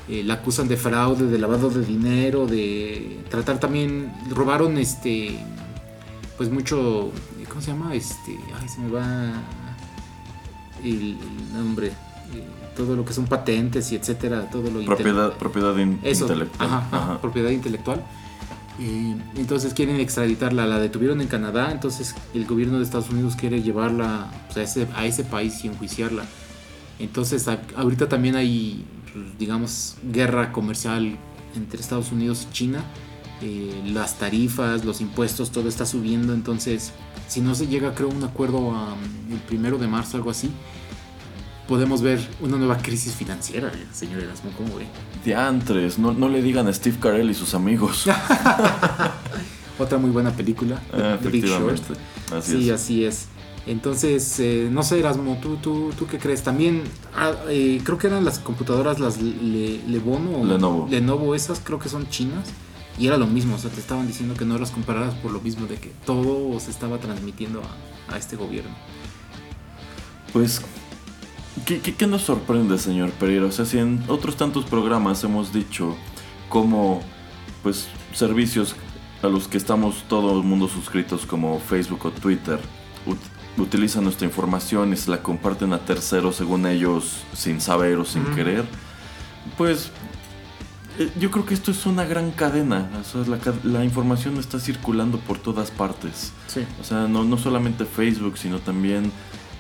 [0.08, 5.36] Eh, la acusan de fraude, de lavado de dinero, de tratar también, robaron este,
[6.36, 7.10] pues mucho,
[7.48, 7.92] ¿cómo se llama?
[7.92, 9.32] Este, ay, se me va
[10.84, 11.16] el,
[11.52, 11.90] nombre,
[12.76, 16.50] todo lo que son patentes y etcétera, todo lo propiedad, propiedad intelectual.
[16.58, 18.04] ajá, propiedad intelectual
[18.78, 24.30] entonces quieren extraditarla, la detuvieron en Canadá, entonces el gobierno de Estados Unidos quiere llevarla
[24.54, 26.24] a, ese, a, ese, país y enjuiciarla.
[26.98, 27.46] Entonces
[27.76, 31.16] ahorita también hay, pues, digamos, guerra comercial
[31.54, 32.84] entre Estados Unidos y China.
[33.42, 36.34] Eh, las tarifas, los impuestos, todo está subiendo.
[36.34, 36.92] Entonces,
[37.28, 38.74] si no se llega, creo, un acuerdo
[39.30, 40.50] el primero de marzo, algo así,
[41.66, 44.86] podemos ver una nueva crisis financiera, señor Erasmo, ¿cómo ve?
[45.24, 48.06] Diantres, no, no le digan a Steve Carell y sus amigos.
[49.78, 51.82] Otra muy buena película, ah, The Big Short.
[52.40, 53.26] sí, así es.
[53.66, 56.42] Entonces, eh, no sé, Erasmo, ¿tú, tú, tú qué crees?
[56.42, 56.84] También,
[57.16, 60.86] ah, eh, creo que eran las computadoras, las Le, o Lenovo.
[60.88, 62.48] Lenovo, esas creo que son chinas.
[62.98, 65.40] Y era lo mismo, o sea, te estaban diciendo que no las compararas por lo
[65.42, 68.74] mismo de que todo se estaba transmitiendo a, a este gobierno.
[70.32, 70.62] Pues
[71.64, 73.46] ¿Qué, qué, nos sorprende, señor Pereira?
[73.46, 75.96] O sea, si en otros tantos programas hemos dicho
[76.48, 77.02] cómo,
[77.62, 78.76] pues, servicios
[79.22, 82.60] a los que estamos todo el mundo suscritos como Facebook o Twitter
[83.58, 88.24] utilizan nuestra información y se la comparten a terceros según ellos sin saber o sin
[88.34, 88.64] querer,
[89.56, 89.90] pues
[90.98, 92.88] eh, yo creo que esto es una gran cadena.
[93.64, 96.32] la, información está circulando por todas partes.
[96.80, 99.12] O sea, no, no solamente Facebook, sino también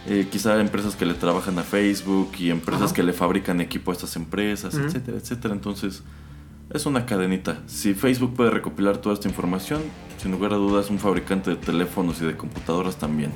[0.08, 3.94] eh, quizá empresas que le trabajan a Facebook y empresas que le fabrican equipo a
[3.94, 5.54] estas empresas, etcétera, etcétera.
[5.54, 6.02] Entonces,
[6.72, 7.62] es una cadenita.
[7.66, 9.82] Si Facebook puede recopilar toda esta información,
[10.20, 13.30] sin lugar a dudas, un fabricante de teléfonos y de computadoras también.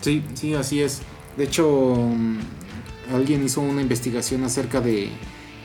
[0.00, 1.02] Sí, sí, así es.
[1.36, 2.38] De hecho, mm,
[3.14, 5.10] alguien hizo una investigación acerca de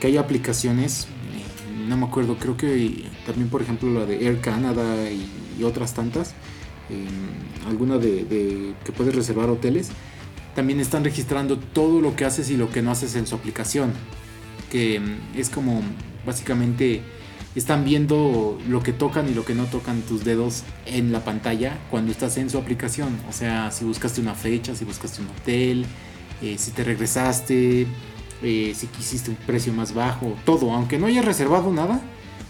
[0.00, 1.08] que hay aplicaciones
[1.88, 5.28] no me acuerdo, creo que también por ejemplo la de Air Canada y,
[5.62, 6.34] otras tantas,
[7.68, 9.90] alguna de, que puedes reservar hoteles,
[10.54, 13.92] también están registrando todo lo que haces y lo que no haces en su aplicación,
[14.70, 15.82] que mm, es como
[16.26, 17.02] básicamente
[17.54, 21.78] están viendo lo que tocan y lo que no tocan tus dedos en la pantalla
[21.90, 23.18] cuando estás en su aplicación.
[23.28, 25.84] O sea, si buscaste una fecha, si buscaste un hotel,
[26.40, 27.86] eh, si te regresaste,
[28.42, 32.00] eh, si quisiste un precio más bajo, todo, aunque no hayas reservado nada,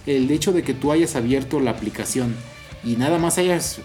[0.07, 2.34] el hecho de que tú hayas abierto la aplicación
[2.84, 3.80] y nada más hayas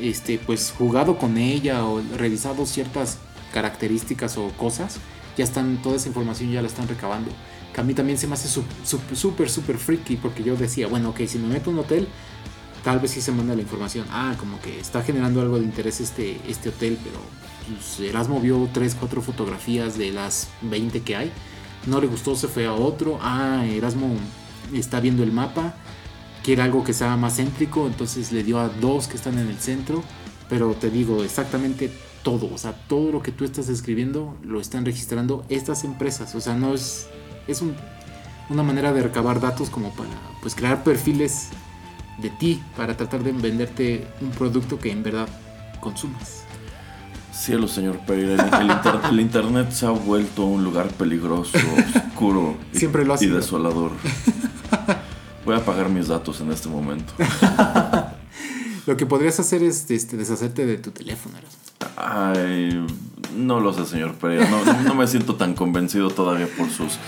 [0.00, 3.18] este, pues, jugado con ella o revisado ciertas
[3.52, 4.98] características o cosas,
[5.36, 7.30] ya están, toda esa información ya la están recabando.
[7.74, 8.48] Que a mí también se me hace
[8.84, 12.08] súper, súper freaky porque yo decía, bueno, ok, si me meto a un hotel,
[12.82, 14.06] tal vez sí se manda la información.
[14.10, 17.20] Ah, como que está generando algo de interés este, este hotel, pero
[17.68, 21.32] pues, Erasmo vio 3, 4 fotografías de las 20 que hay
[21.86, 23.18] no le gustó, se fue a otro.
[23.22, 24.14] Ah, Erasmo
[24.72, 25.74] está viendo el mapa,
[26.44, 29.58] quiere algo que sea más céntrico, entonces le dio a dos que están en el
[29.58, 30.02] centro.
[30.48, 31.92] Pero te digo, exactamente
[32.22, 36.34] todo, o sea, todo lo que tú estás escribiendo lo están registrando estas empresas.
[36.34, 37.08] O sea, no es,
[37.46, 37.62] es
[38.48, 40.10] una manera de recabar datos como para
[40.42, 41.48] pues crear perfiles
[42.20, 45.28] de ti para tratar de venderte un producto que en verdad
[45.80, 46.44] consumas.
[47.32, 48.50] Cielo, señor Pereira.
[49.08, 51.56] El, internet se ha vuelto un lugar peligroso,
[52.06, 53.92] oscuro y, desolador.
[55.44, 57.12] Voy a apagar mis datos en este momento.
[58.86, 61.38] Lo que podrías hacer es este, deshacerte de tu teléfono.
[62.02, 62.86] Ay,
[63.36, 64.48] no lo sé, señor Pereira.
[64.84, 66.98] No, me siento tan convencido todavía por sus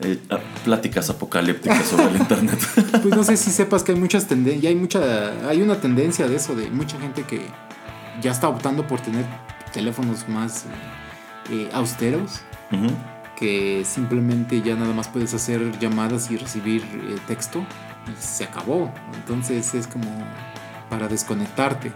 [0.00, 0.18] eh,
[0.64, 2.58] pláticas apocalípticas sobre el internet.
[3.02, 6.36] Pues no sé si sepas que hay muchas tendencias, hay mucha, hay una tendencia de
[6.36, 7.40] eso, de mucha gente que
[8.20, 9.24] ya está optando por tener
[9.72, 10.66] teléfonos más
[11.50, 12.40] eh, austeros.
[13.36, 17.64] Que simplemente ya nada más puedes hacer llamadas y recibir eh, texto.
[18.06, 18.92] Y se acabó.
[19.14, 20.06] Entonces es como
[20.90, 21.92] para desconectarte.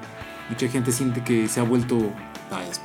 [0.49, 2.13] Mucha gente siente que se ha vuelto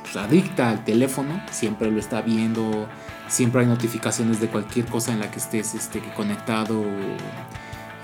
[0.02, 1.42] pues, adicta al teléfono.
[1.50, 2.88] Siempre lo está viendo.
[3.28, 6.82] Siempre hay notificaciones de cualquier cosa en la que estés este, conectado.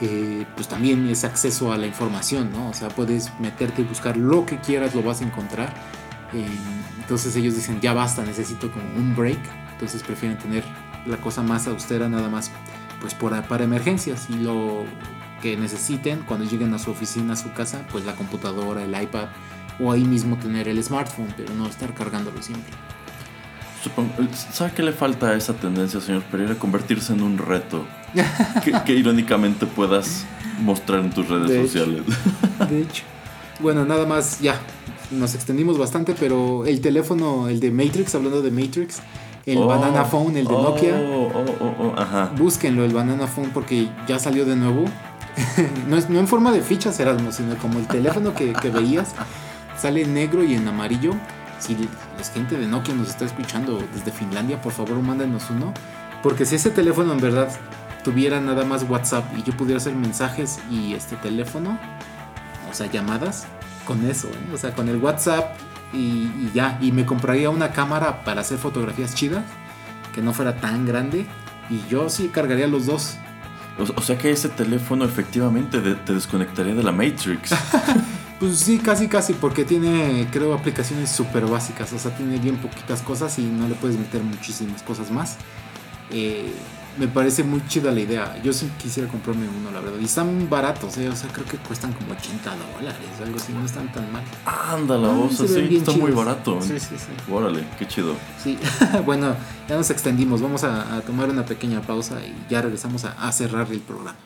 [0.01, 2.69] Eh, pues también es acceso a la información, ¿no?
[2.69, 5.73] O sea, puedes meterte y buscar lo que quieras, lo vas a encontrar
[6.99, 9.39] entonces ellos dicen, ya basta, necesito como un break.
[9.73, 10.65] Entonces prefieren tener
[11.07, 12.51] la cosa más austera nada más
[13.01, 14.85] pues por, para emergencias y lo
[15.43, 19.29] que necesiten cuando lleguen a su oficina, a su casa, pues la computadora, el iPad
[19.79, 22.73] o ahí mismo tener el smartphone, pero no estar cargándolo siempre.
[24.53, 26.57] ¿Sabe qué le falta a esa tendencia, señor Pereira?
[26.57, 27.85] Convertirse en un reto
[28.85, 30.25] que, irónicamente puedas
[30.61, 32.03] mostrar en tus redes sociales.
[32.69, 33.05] de hecho.
[33.61, 34.61] Bueno, nada más, ya,
[35.11, 39.01] nos extendimos bastante, pero el teléfono, el de Matrix, hablando de Matrix,
[39.47, 41.31] el oh, Banana Phone, el de Nokia, oh,
[41.61, 44.85] oh, búsquenlo, el Banana Phone, porque ya salió de nuevo.
[45.89, 49.15] no, es, no en forma de fichas, Erasmo, sino como el teléfono que, veías,
[49.79, 51.13] sale en negro y en amarillo.
[51.59, 55.73] Si la gente de Nokia nos está escuchando desde Finlandia, por favor, mándenos uno.
[56.23, 57.49] Porque si ese teléfono en verdad
[58.03, 61.79] tuviera nada más WhatsApp y yo pudiera hacer mensajes y este teléfono,
[62.71, 63.47] o sea, llamadas,
[63.87, 64.53] con eso, ¿eh?
[64.53, 65.57] o sea, con el WhatsApp
[65.93, 66.79] y, ya.
[66.81, 69.45] Y me compraría una cámara para hacer fotografías chidas,
[70.15, 71.27] que no fuera tan grande.
[71.71, 73.17] Y yo sí cargaría los dos.
[73.79, 77.55] O, sea que ese teléfono efectivamente te desconectaría de la Matrix.
[78.41, 81.93] pues sí, casi, casi, porque tiene, creo, aplicaciones súper básicas.
[81.93, 85.37] O sea, tiene bien poquitas cosas y no le puedes meter muchísimas cosas más.
[86.11, 86.53] Eh,
[86.99, 88.41] me parece muy chida la idea.
[88.43, 89.99] Yo sí quisiera comprarme uno, la verdad.
[90.01, 91.09] Y están baratos, ¿eh?
[91.09, 93.53] O sea, creo que cuestan como 80 dólares, algo así.
[93.53, 94.23] No están tan mal.
[94.45, 96.61] Ándala, o sea, sí, está muy barato.
[96.63, 97.33] Sí, sí, sí.
[97.33, 98.15] Órale, qué chido.
[98.43, 98.59] Sí,
[99.07, 99.35] bueno,
[99.69, 100.41] ya nos extendimos.
[100.41, 104.17] Vamos a, tomar una pequeña pausa y ya regresamos a, a cerrar el programa.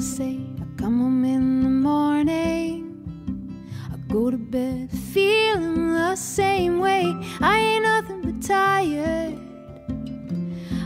[0.00, 0.38] Say.
[0.60, 2.84] I come home in the morning,
[3.92, 7.12] I go to bed feeling the same way.
[7.40, 9.38] I ain't nothing but tired.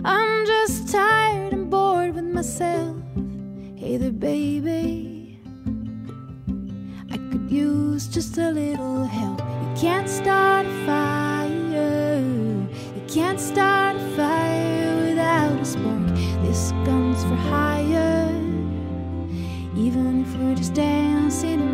[0.05, 2.97] I'm just tired and bored with myself.
[3.77, 5.39] Hey there, baby.
[7.11, 9.41] I could use just a little help.
[9.41, 12.21] You can't start a fire.
[12.97, 14.42] You can't start a fire
[20.63, 21.72] just dancing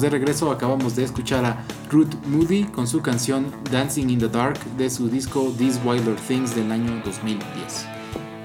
[0.00, 4.58] de regreso, acabamos de escuchar a Ruth Moody con su canción Dancing in the Dark
[4.76, 7.86] de su disco These Wilder Things del año 2010.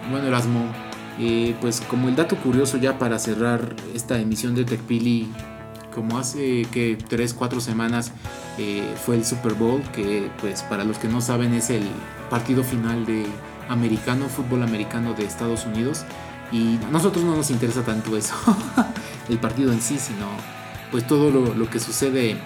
[0.10, 0.66] Bueno, Erasmo,
[1.20, 5.32] eh, pues como el dato curioso ya para cerrar esta emisión de TechPili,
[5.94, 8.12] como hace que 3-4 semanas
[8.58, 11.84] eh, fue el Super Bowl, que pues para los que no saben es el
[12.30, 13.26] partido final de
[13.68, 16.04] americano, fútbol americano de Estados Unidos.
[16.52, 18.36] Y a nosotros no nos interesa tanto eso,
[19.30, 20.28] el partido en sí, sino
[20.92, 22.38] pues todo lo, lo que sucede,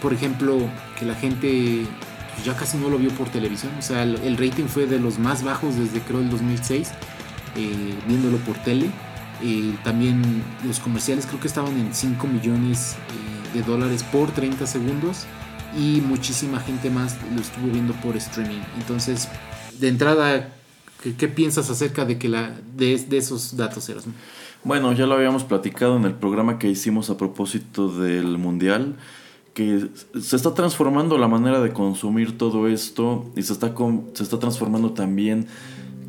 [0.00, 0.58] por ejemplo,
[0.98, 1.86] que la gente
[2.34, 5.18] pues, ya casi no lo vio por televisión, o sea, el, rating fue de los
[5.18, 6.90] más bajos desde creo el 2006,
[7.56, 8.90] eh, viéndolo por tele.
[9.42, 10.22] Eh, también
[10.66, 12.96] los comerciales creo que estaban en 5 millones
[13.54, 15.24] eh, de dólares por 30 segundos
[15.78, 18.60] y muchísima gente más lo estuvo viendo por streaming.
[18.78, 19.28] Entonces,
[19.78, 20.50] de entrada,
[21.02, 24.12] ¿Qué, piensas acerca de, que la, de, de esos datos, Erasmo?
[24.62, 28.96] Bueno, ya lo habíamos platicado en el programa que hicimos a propósito del Mundial,
[29.54, 29.88] que
[30.20, 33.74] se está transformando la manera de consumir todo esto y se está,
[34.12, 35.46] se está transformando también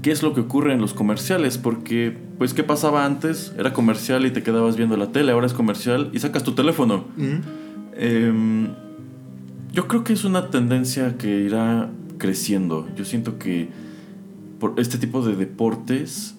[0.02, 4.26] qué es lo que ocurre en los comerciales, porque pues qué pasaba antes, era comercial
[4.26, 7.06] y te quedabas viendo la tele, ahora es comercial y sacas tu teléfono.
[7.96, 8.70] Em,
[9.72, 12.88] yo creo que es una tendencia que irá creciendo.
[12.96, 13.70] Yo siento que
[14.60, 16.36] por este tipo de deportes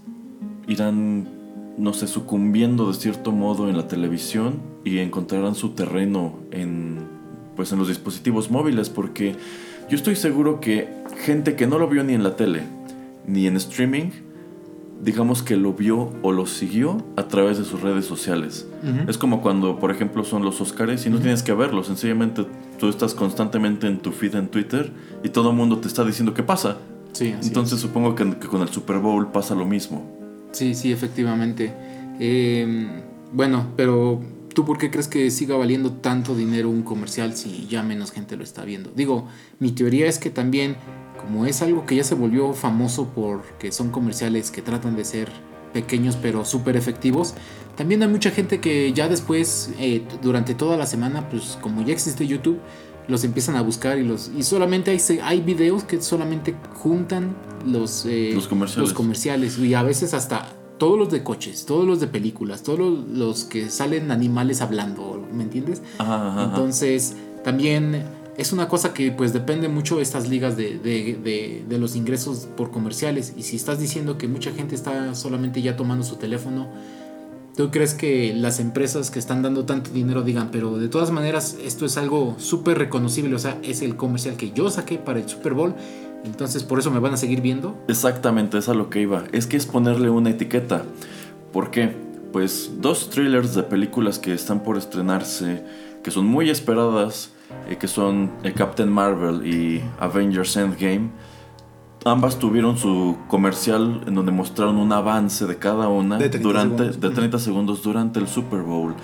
[0.67, 1.29] irán,
[1.83, 6.99] no sé, sucumbiendo de cierto modo en la televisión y encontrarán su terreno en,
[7.57, 9.35] pues, en los dispositivos móviles, porque
[9.91, 10.89] yo estoy seguro que
[11.25, 12.63] gente que no lo vio ni en la tele
[13.27, 14.11] ni en streaming,
[15.03, 18.69] digamos que lo vio o lo siguió a través de sus redes sociales.
[19.09, 22.47] Es como cuando, por ejemplo, son los Oscars y no tienes que verlos, sencillamente
[22.79, 24.93] tú estás constantemente en tu feed en Twitter
[25.25, 26.79] y todo el mundo te está diciendo qué pasa.
[27.13, 30.22] Sí, Entonces supongo que, que con el Super Bowl pasa lo mismo.
[30.53, 31.73] Sí, sí, efectivamente.
[32.21, 32.87] Eh,
[33.33, 34.21] bueno, pero
[34.55, 38.37] ¿tú por qué crees que siga valiendo tanto dinero un comercial si ya menos gente
[38.37, 38.91] lo está viendo?
[38.95, 39.27] Digo,
[39.59, 40.77] mi teoría es que también,
[41.21, 45.29] como es algo que ya se volvió famoso porque son comerciales que tratan de ser
[45.73, 47.35] pequeños pero súper efectivos,
[47.77, 51.95] también hay mucha gente que ya después, eh, durante toda la semana, pues como ya
[51.95, 52.59] existe YouTube,
[53.09, 57.35] los empiezan a buscar y los y solamente hay, hay videos que solamente juntan
[57.67, 58.89] los, eh, Los comerciales.
[58.89, 60.49] los comerciales y a veces hasta
[60.79, 65.25] todos los de coches, todos los de películas, todos los, los que salen animales hablando,
[65.33, 65.81] ¿me entiendes?
[65.99, 66.45] Ajá.
[66.45, 68.03] Entonces también
[68.37, 71.95] es una cosa que pues depende mucho de estas ligas de, de- de- de los
[71.97, 76.17] ingresos por comerciales y si estás diciendo que mucha gente está solamente ya tomando su
[76.17, 76.69] teléfono,
[77.57, 81.59] ¿Tú crees que las empresas que están dando tanto dinero digan, pero de todas maneras
[81.63, 83.35] esto es algo súper reconocible?
[83.35, 85.75] O sea, es el comercial que yo saqué para el Super Bowl,
[86.25, 87.77] entonces por eso me van a seguir viendo.
[87.89, 89.25] Exactamente, es a lo que iba.
[89.33, 90.85] Es que es ponerle una etiqueta.
[91.53, 91.95] ¿Por qué?
[92.33, 95.63] Pues dos thrillers de películas que están por estrenarse,
[96.03, 97.33] que son muy esperadas,
[97.69, 101.11] eh, que son eh, Captain Marvel y Avengers Endgame.
[102.05, 106.77] Ambas tuvieron su comercial en donde mostraron un avance de cada una De 30 durante
[106.79, 107.01] segundos.
[107.01, 108.95] de 30 segundos durante el Super Bowl.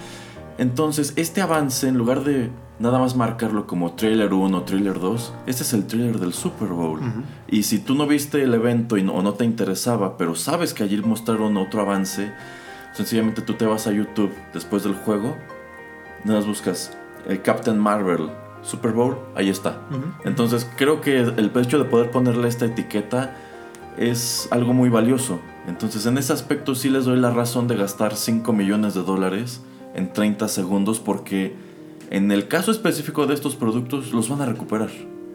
[0.58, 5.34] Entonces, este avance, en lugar de nada más marcarlo como trailer 1 o trailer 2,
[5.46, 7.00] este es el trailer del Super Bowl.
[7.46, 10.74] Y si tú no viste el evento y no, o no te interesaba, pero sabes
[10.74, 12.32] que allí mostraron otro avance,
[12.92, 15.36] sencillamente tú te vas a YouTube después del juego,
[16.24, 16.96] nada más buscas
[17.28, 18.28] eh, Captain Marvel
[18.62, 19.80] Super Bowl, ahí está.
[20.24, 23.36] Entonces, creo que el hecho de poder ponerle esta etiqueta
[23.96, 25.40] es algo muy valioso.
[25.66, 29.60] Entonces, en ese aspecto sí les doy la razón de gastar 5 millones de dólares
[29.94, 31.54] en 30 segundos porque
[32.10, 34.90] en el caso específico de estos productos los van a recuperar.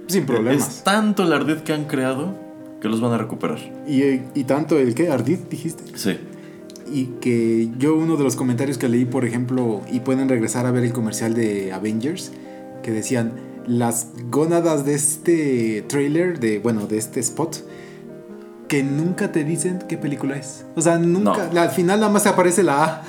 [0.08, 2.36] Sin Es tanto el ardid que han creado
[2.84, 3.60] que los van a recuperar.
[3.88, 4.04] Y,
[4.38, 5.84] y tanto el que Ardid dijiste.
[5.96, 6.18] Sí.
[6.92, 10.72] Y que yo uno de los comentarios que leí, por ejemplo, y pueden regresar a
[10.72, 12.34] ver el comercial de Avengers,
[12.84, 13.34] que decían
[13.66, 17.58] las gónadas de este trailer, de bueno, de este spot,
[18.68, 20.66] que nunca te dicen qué película es.
[20.76, 21.54] O sea, nunca, No.
[21.54, 23.02] la- al final nada más aparece la A.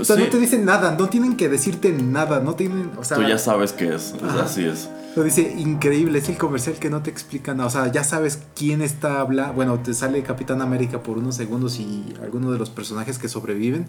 [0.00, 0.22] o sea, Sí.
[0.22, 3.38] no te dicen nada, no tienen que decirte nada, no tienen, o sea, Tú ya
[3.38, 4.14] sabes qué es.
[4.22, 4.42] Ajá.
[4.44, 4.88] así es.
[5.16, 7.66] lo dice increíble, es el comercial que no te explica nada.
[7.66, 9.52] O sea, ya sabes quién está hablando.
[9.54, 13.86] Bueno, te sale Capitán América por unos segundos y algunos de los personajes que sobreviven,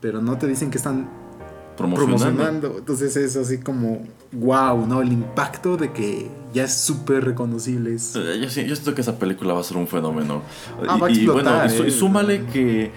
[0.00, 1.08] pero no te dicen que están
[1.76, 2.22] Promocionando.
[2.24, 2.78] promocionando.
[2.78, 4.00] Entonces es así como,
[4.32, 5.02] wow, ¿no?
[5.02, 7.94] El impacto de que ya es súper reconocible.
[7.94, 10.42] Es, Yo, siento que esa película va a ser un fenómeno.
[10.88, 11.90] Ah, y, va a y explotar, bueno, y, su- y eh.
[11.90, 12.92] súmale que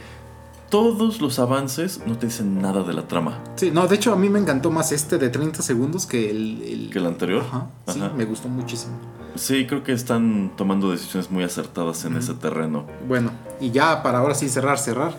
[0.69, 4.17] todos los avances no te dicen nada de la trama Sí, no, de hecho a
[4.17, 6.61] mí me encantó más este de 30 segundos que el...
[6.61, 7.43] el- que el anterior.
[7.47, 8.93] Ajá, sí, me gustó muchísimo.
[9.35, 12.85] Sí, creo que están tomando decisiones muy acertadas en ese terreno.
[13.07, 15.15] Bueno, y ya para ahora sí cerrar, cerrar.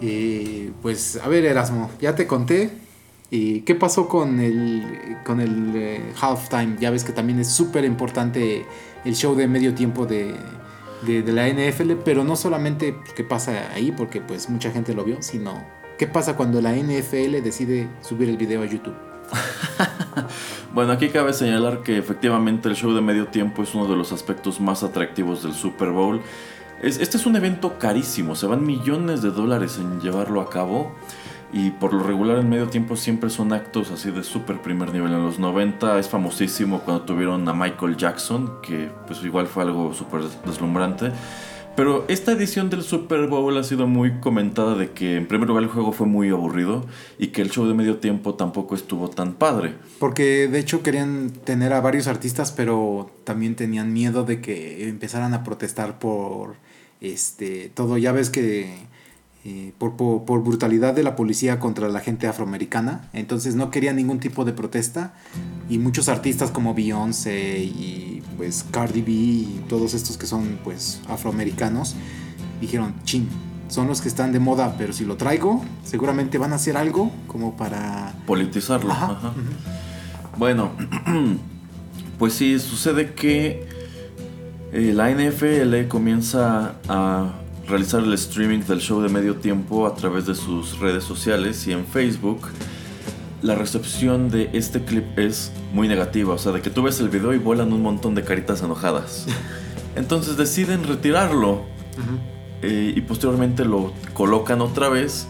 [0.00, 2.81] eh, pues a ver, Erasmo, ya te conté.
[3.32, 6.76] Eh, ¿Qué pasó con el, con el eh, halftime?
[6.78, 8.64] Ya ves que también es súper importante
[9.04, 10.34] el show de medio tiempo de,
[11.06, 14.94] de- de la NFL, pero no solamente pues, qué pasa ahí, porque pues mucha gente
[14.94, 15.64] lo vio, sino
[15.98, 18.94] qué pasa cuando la NFL decide subir el video a YouTube.
[20.74, 24.10] Bueno, aquí cabe señalar que efectivamente el show de medio tiempo es uno de los
[24.12, 26.20] aspectos más atractivos del Super Bowl.
[26.82, 30.92] Es- este es un evento carísimo, se van millones de dólares en llevarlo a cabo.
[31.52, 35.12] Y por lo regular en medio tiempo siempre son actos así de súper primer nivel.
[35.12, 39.92] En los 90 es famosísimo cuando tuvieron a Michael Jackson, que pues igual fue algo
[39.92, 41.12] súper deslumbrante.
[41.74, 45.64] Pero esta edición del Super Bowl ha sido muy comentada de que en primer lugar
[45.64, 46.84] el juego fue muy aburrido
[47.18, 49.74] y que el show de medio tiempo tampoco estuvo tan padre.
[49.98, 55.32] Porque de hecho querían tener a varios artistas, pero también tenían miedo de que empezaran
[55.32, 56.56] a protestar por
[57.00, 57.96] este todo.
[57.96, 58.86] Ya ves que
[59.44, 63.08] eh, por, por, por brutalidad de la policía contra la gente afroamericana.
[63.12, 65.14] Entonces no querían ningún tipo de protesta.
[65.68, 71.00] Y muchos artistas como Beyoncé y pues Cardi B y todos estos que son pues
[71.08, 71.96] afroamericanos
[72.60, 73.28] dijeron, chin,
[73.68, 77.10] son los que están de moda, pero si lo traigo, seguramente van a hacer algo
[77.26, 78.14] como para...
[78.26, 78.92] Politizarlo.
[78.92, 79.32] Ajá, ajá.
[80.36, 80.70] Bueno,
[82.18, 83.66] pues sí, sucede que
[84.72, 87.41] eh, la NFL comienza a
[87.72, 91.72] realizar el streaming del show de medio tiempo a través de sus redes sociales y
[91.72, 92.40] en Facebook.
[93.40, 97.08] La recepción de este clip es muy negativa, o sea, de que tú ves el
[97.08, 99.26] video y vuelan un montón de caritas enojadas.
[99.96, 101.62] Entonces deciden retirarlo
[102.62, 105.26] eh, y posteriormente lo colocan otra vez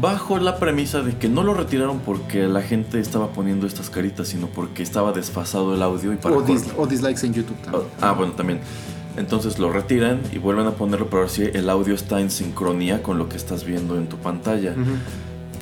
[0.00, 4.28] bajo la premisa de que no lo retiraron porque la gente estaba poniendo estas caritas,
[4.28, 7.84] sino porque estaba desfasado el audio y para O, dis- o dislikes en YouTube también.
[8.00, 8.60] Ah, bueno, también.
[9.16, 13.02] Entonces lo retiran y vuelven a ponerlo para ver si el audio está en sincronía
[13.02, 14.74] con lo que estás viendo en tu pantalla.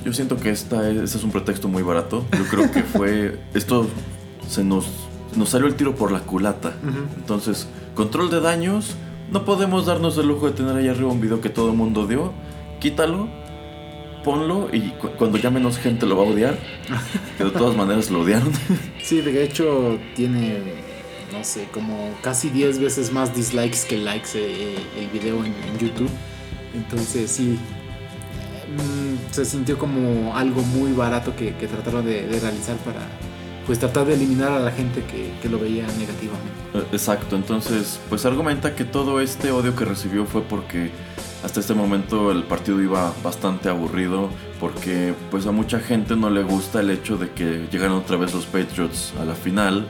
[0.05, 2.23] Yo siento que esta es, este es un pretexto muy barato.
[2.37, 3.39] Yo creo que fue.
[3.53, 3.87] Esto
[4.47, 4.87] se nos,
[5.35, 6.73] nos salió el tiro por la culata.
[7.17, 8.95] Entonces, control de daños.
[9.31, 12.07] No podemos darnos el lujo de tener ahí arriba un video que todo el mundo
[12.07, 12.31] dio.
[12.79, 13.27] Quítalo,
[14.23, 16.57] ponlo y cu- cuando ya menos gente lo va a odiar.
[17.37, 18.51] Que de todas maneras lo odiaron.
[19.03, 20.57] Sí, de hecho tiene,
[21.31, 25.77] no sé, como casi 10 veces más dislikes que likes eh, el video en, en
[25.77, 26.09] YouTube.
[26.73, 27.57] Entonces sí,
[28.75, 33.01] mm, se sintió como algo muy barato que, que trataron de, de realizar para
[33.65, 36.51] pues tratar de eliminar a la gente que, que lo veía negativamente.
[36.73, 40.89] Eh, Exacto, entonces pues argumenta que todo este odio que recibió fue porque
[41.43, 46.43] hasta este momento el partido iba bastante aburrido porque pues a mucha gente no le
[46.43, 49.85] gusta el hecho de que llegaran otra vez los Patriots a la final.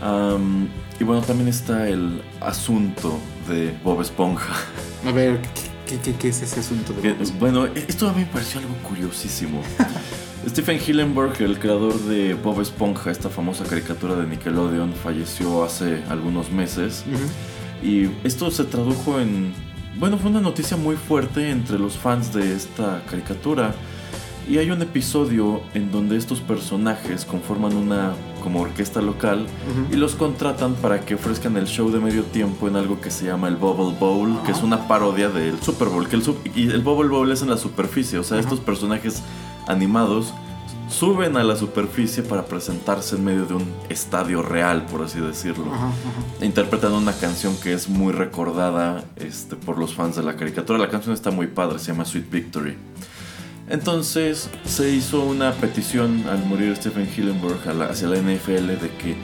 [0.00, 0.68] Am,
[1.00, 3.18] y bueno, también está el asunto
[3.48, 4.54] de Bob Esponja.
[5.06, 5.40] A ver,
[5.86, 7.38] ¿qué, qué- qué- es ese asunto de Bob Esponja?
[7.40, 9.60] bueno, e- esto a mí me pareció algo curiosísimo.
[10.48, 16.50] Stephen Hillenburg, el creador de Bob Esponja, esta famosa caricatura de Nickelodeon, falleció hace algunos
[16.50, 17.04] meses.
[17.82, 19.52] Y esto se tradujo en...
[19.98, 23.74] Bueno, fue una noticia muy fuerte entre los fans de esta caricatura.
[24.48, 28.12] Y hay un episodio en donde estos personajes conforman una
[28.48, 29.46] como orquesta local
[29.92, 33.26] y los contratan para que ofrezcan el show de medio tiempo en algo que se
[33.26, 36.08] llama el Bubble Bowl, que es una parodia del Super Bowl.
[36.08, 36.22] Que el,
[36.54, 39.22] y el Bubble Bowl es en la superficie, o sea, estos personajes
[39.66, 40.32] animados
[40.88, 45.66] suben a la superficie para presentarse en medio de un estadio real, por así decirlo
[45.70, 46.44] Ajá, ajá.
[46.46, 50.78] interpretan una canción que es muy recordada este, por los fans de la caricatura.
[50.78, 52.78] La canción está muy padre, se llama Sweet Victory.
[53.70, 58.90] Entonces se hizo una petición al morir Stephen Hillenburg a la- hacia la NFL de
[58.98, 59.16] que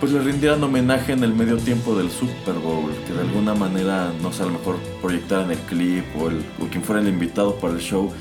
[0.00, 4.12] pues le rindieran homenaje en el medio tiempo del Super Bowl, que de alguna manera,
[4.22, 7.56] no sé, a lo mejor proyectaran el clip o, el, o quien fuera el invitado
[7.56, 8.12] para el show,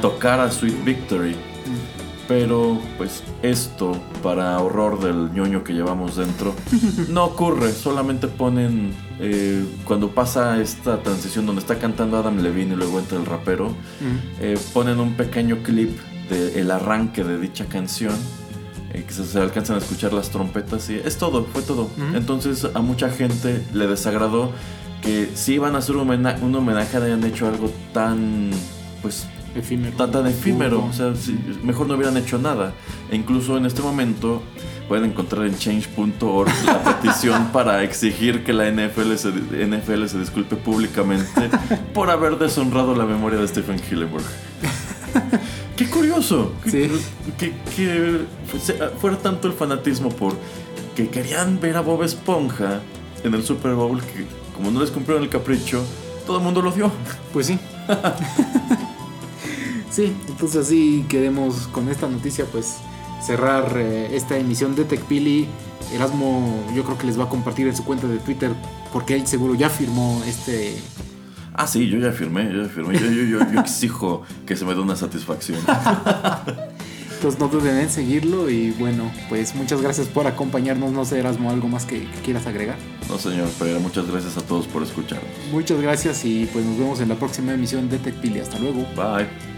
[0.00, 1.36] tocara Sweet Victory.
[2.28, 6.54] Pero pues esto, para horror del ñoño que llevamos dentro,
[7.08, 7.72] no ocurre.
[7.72, 13.18] Solamente ponen, eh, cuando pasa esta transición donde está cantando Adam Levine y luego entra
[13.18, 13.74] el rapero,
[14.40, 15.98] eh, ponen un pequeño clip
[16.28, 18.14] del arranque de dicha canción.
[18.92, 21.88] eh, que se, se alcanzan a escuchar las trompetas y es todo, fue todo.
[22.14, 24.52] Entonces a mucha gente le desagradó
[25.02, 26.08] que si iban a hacer un
[26.42, 28.50] un homenaje hayan hecho algo tan,
[29.00, 29.96] pues Efímero.
[29.96, 30.84] tan, tan efímero.
[30.84, 31.12] O sea,
[31.62, 32.72] mejor no hubieran hecho nada.
[33.10, 34.42] E incluso en este momento
[34.88, 40.56] pueden encontrar en change.org la petición para exigir que la NFL se, NFL se disculpe
[40.56, 41.50] públicamente
[41.94, 44.24] por haber deshonrado la memoria de Stephen Hillenburg.
[45.76, 46.52] Qué curioso.
[46.64, 46.90] Que- Sí.
[47.38, 48.20] Que, que
[48.50, 50.34] fuese- fuera tanto el fanatismo por
[50.96, 52.80] que querían ver a Bob Esponja
[53.22, 54.26] en el Super Bowl que
[54.56, 55.84] como no les cumplieron el capricho,
[56.26, 56.90] todo el mundo lo dio.
[57.32, 57.58] Pues sí.
[59.90, 62.78] Sí, entonces así queremos con esta noticia pues
[63.24, 65.46] cerrar eh, esta emisión de TechPili.
[65.92, 68.52] Erasmo yo creo que les va a compartir en su cuenta de Twitter
[68.92, 70.76] porque él seguro ya firmó este...
[71.54, 72.98] Ah, sí, yo ya firmé, yo ya firmé.
[72.98, 75.58] Yo, yo, yo, yo exijo que se me dé una satisfacción.
[77.18, 80.92] Entonces no duden en seguirlo y bueno, pues muchas gracias por acompañarnos.
[80.92, 82.76] No sé, Erasmo, algo más que, que quieras agregar.
[83.08, 85.18] No, señor Pereira, muchas gracias a todos por escuchar.
[85.50, 88.38] Muchas gracias y pues nos vemos en la próxima emisión de TechPili.
[88.38, 88.86] Hasta luego.
[88.94, 89.57] Bye.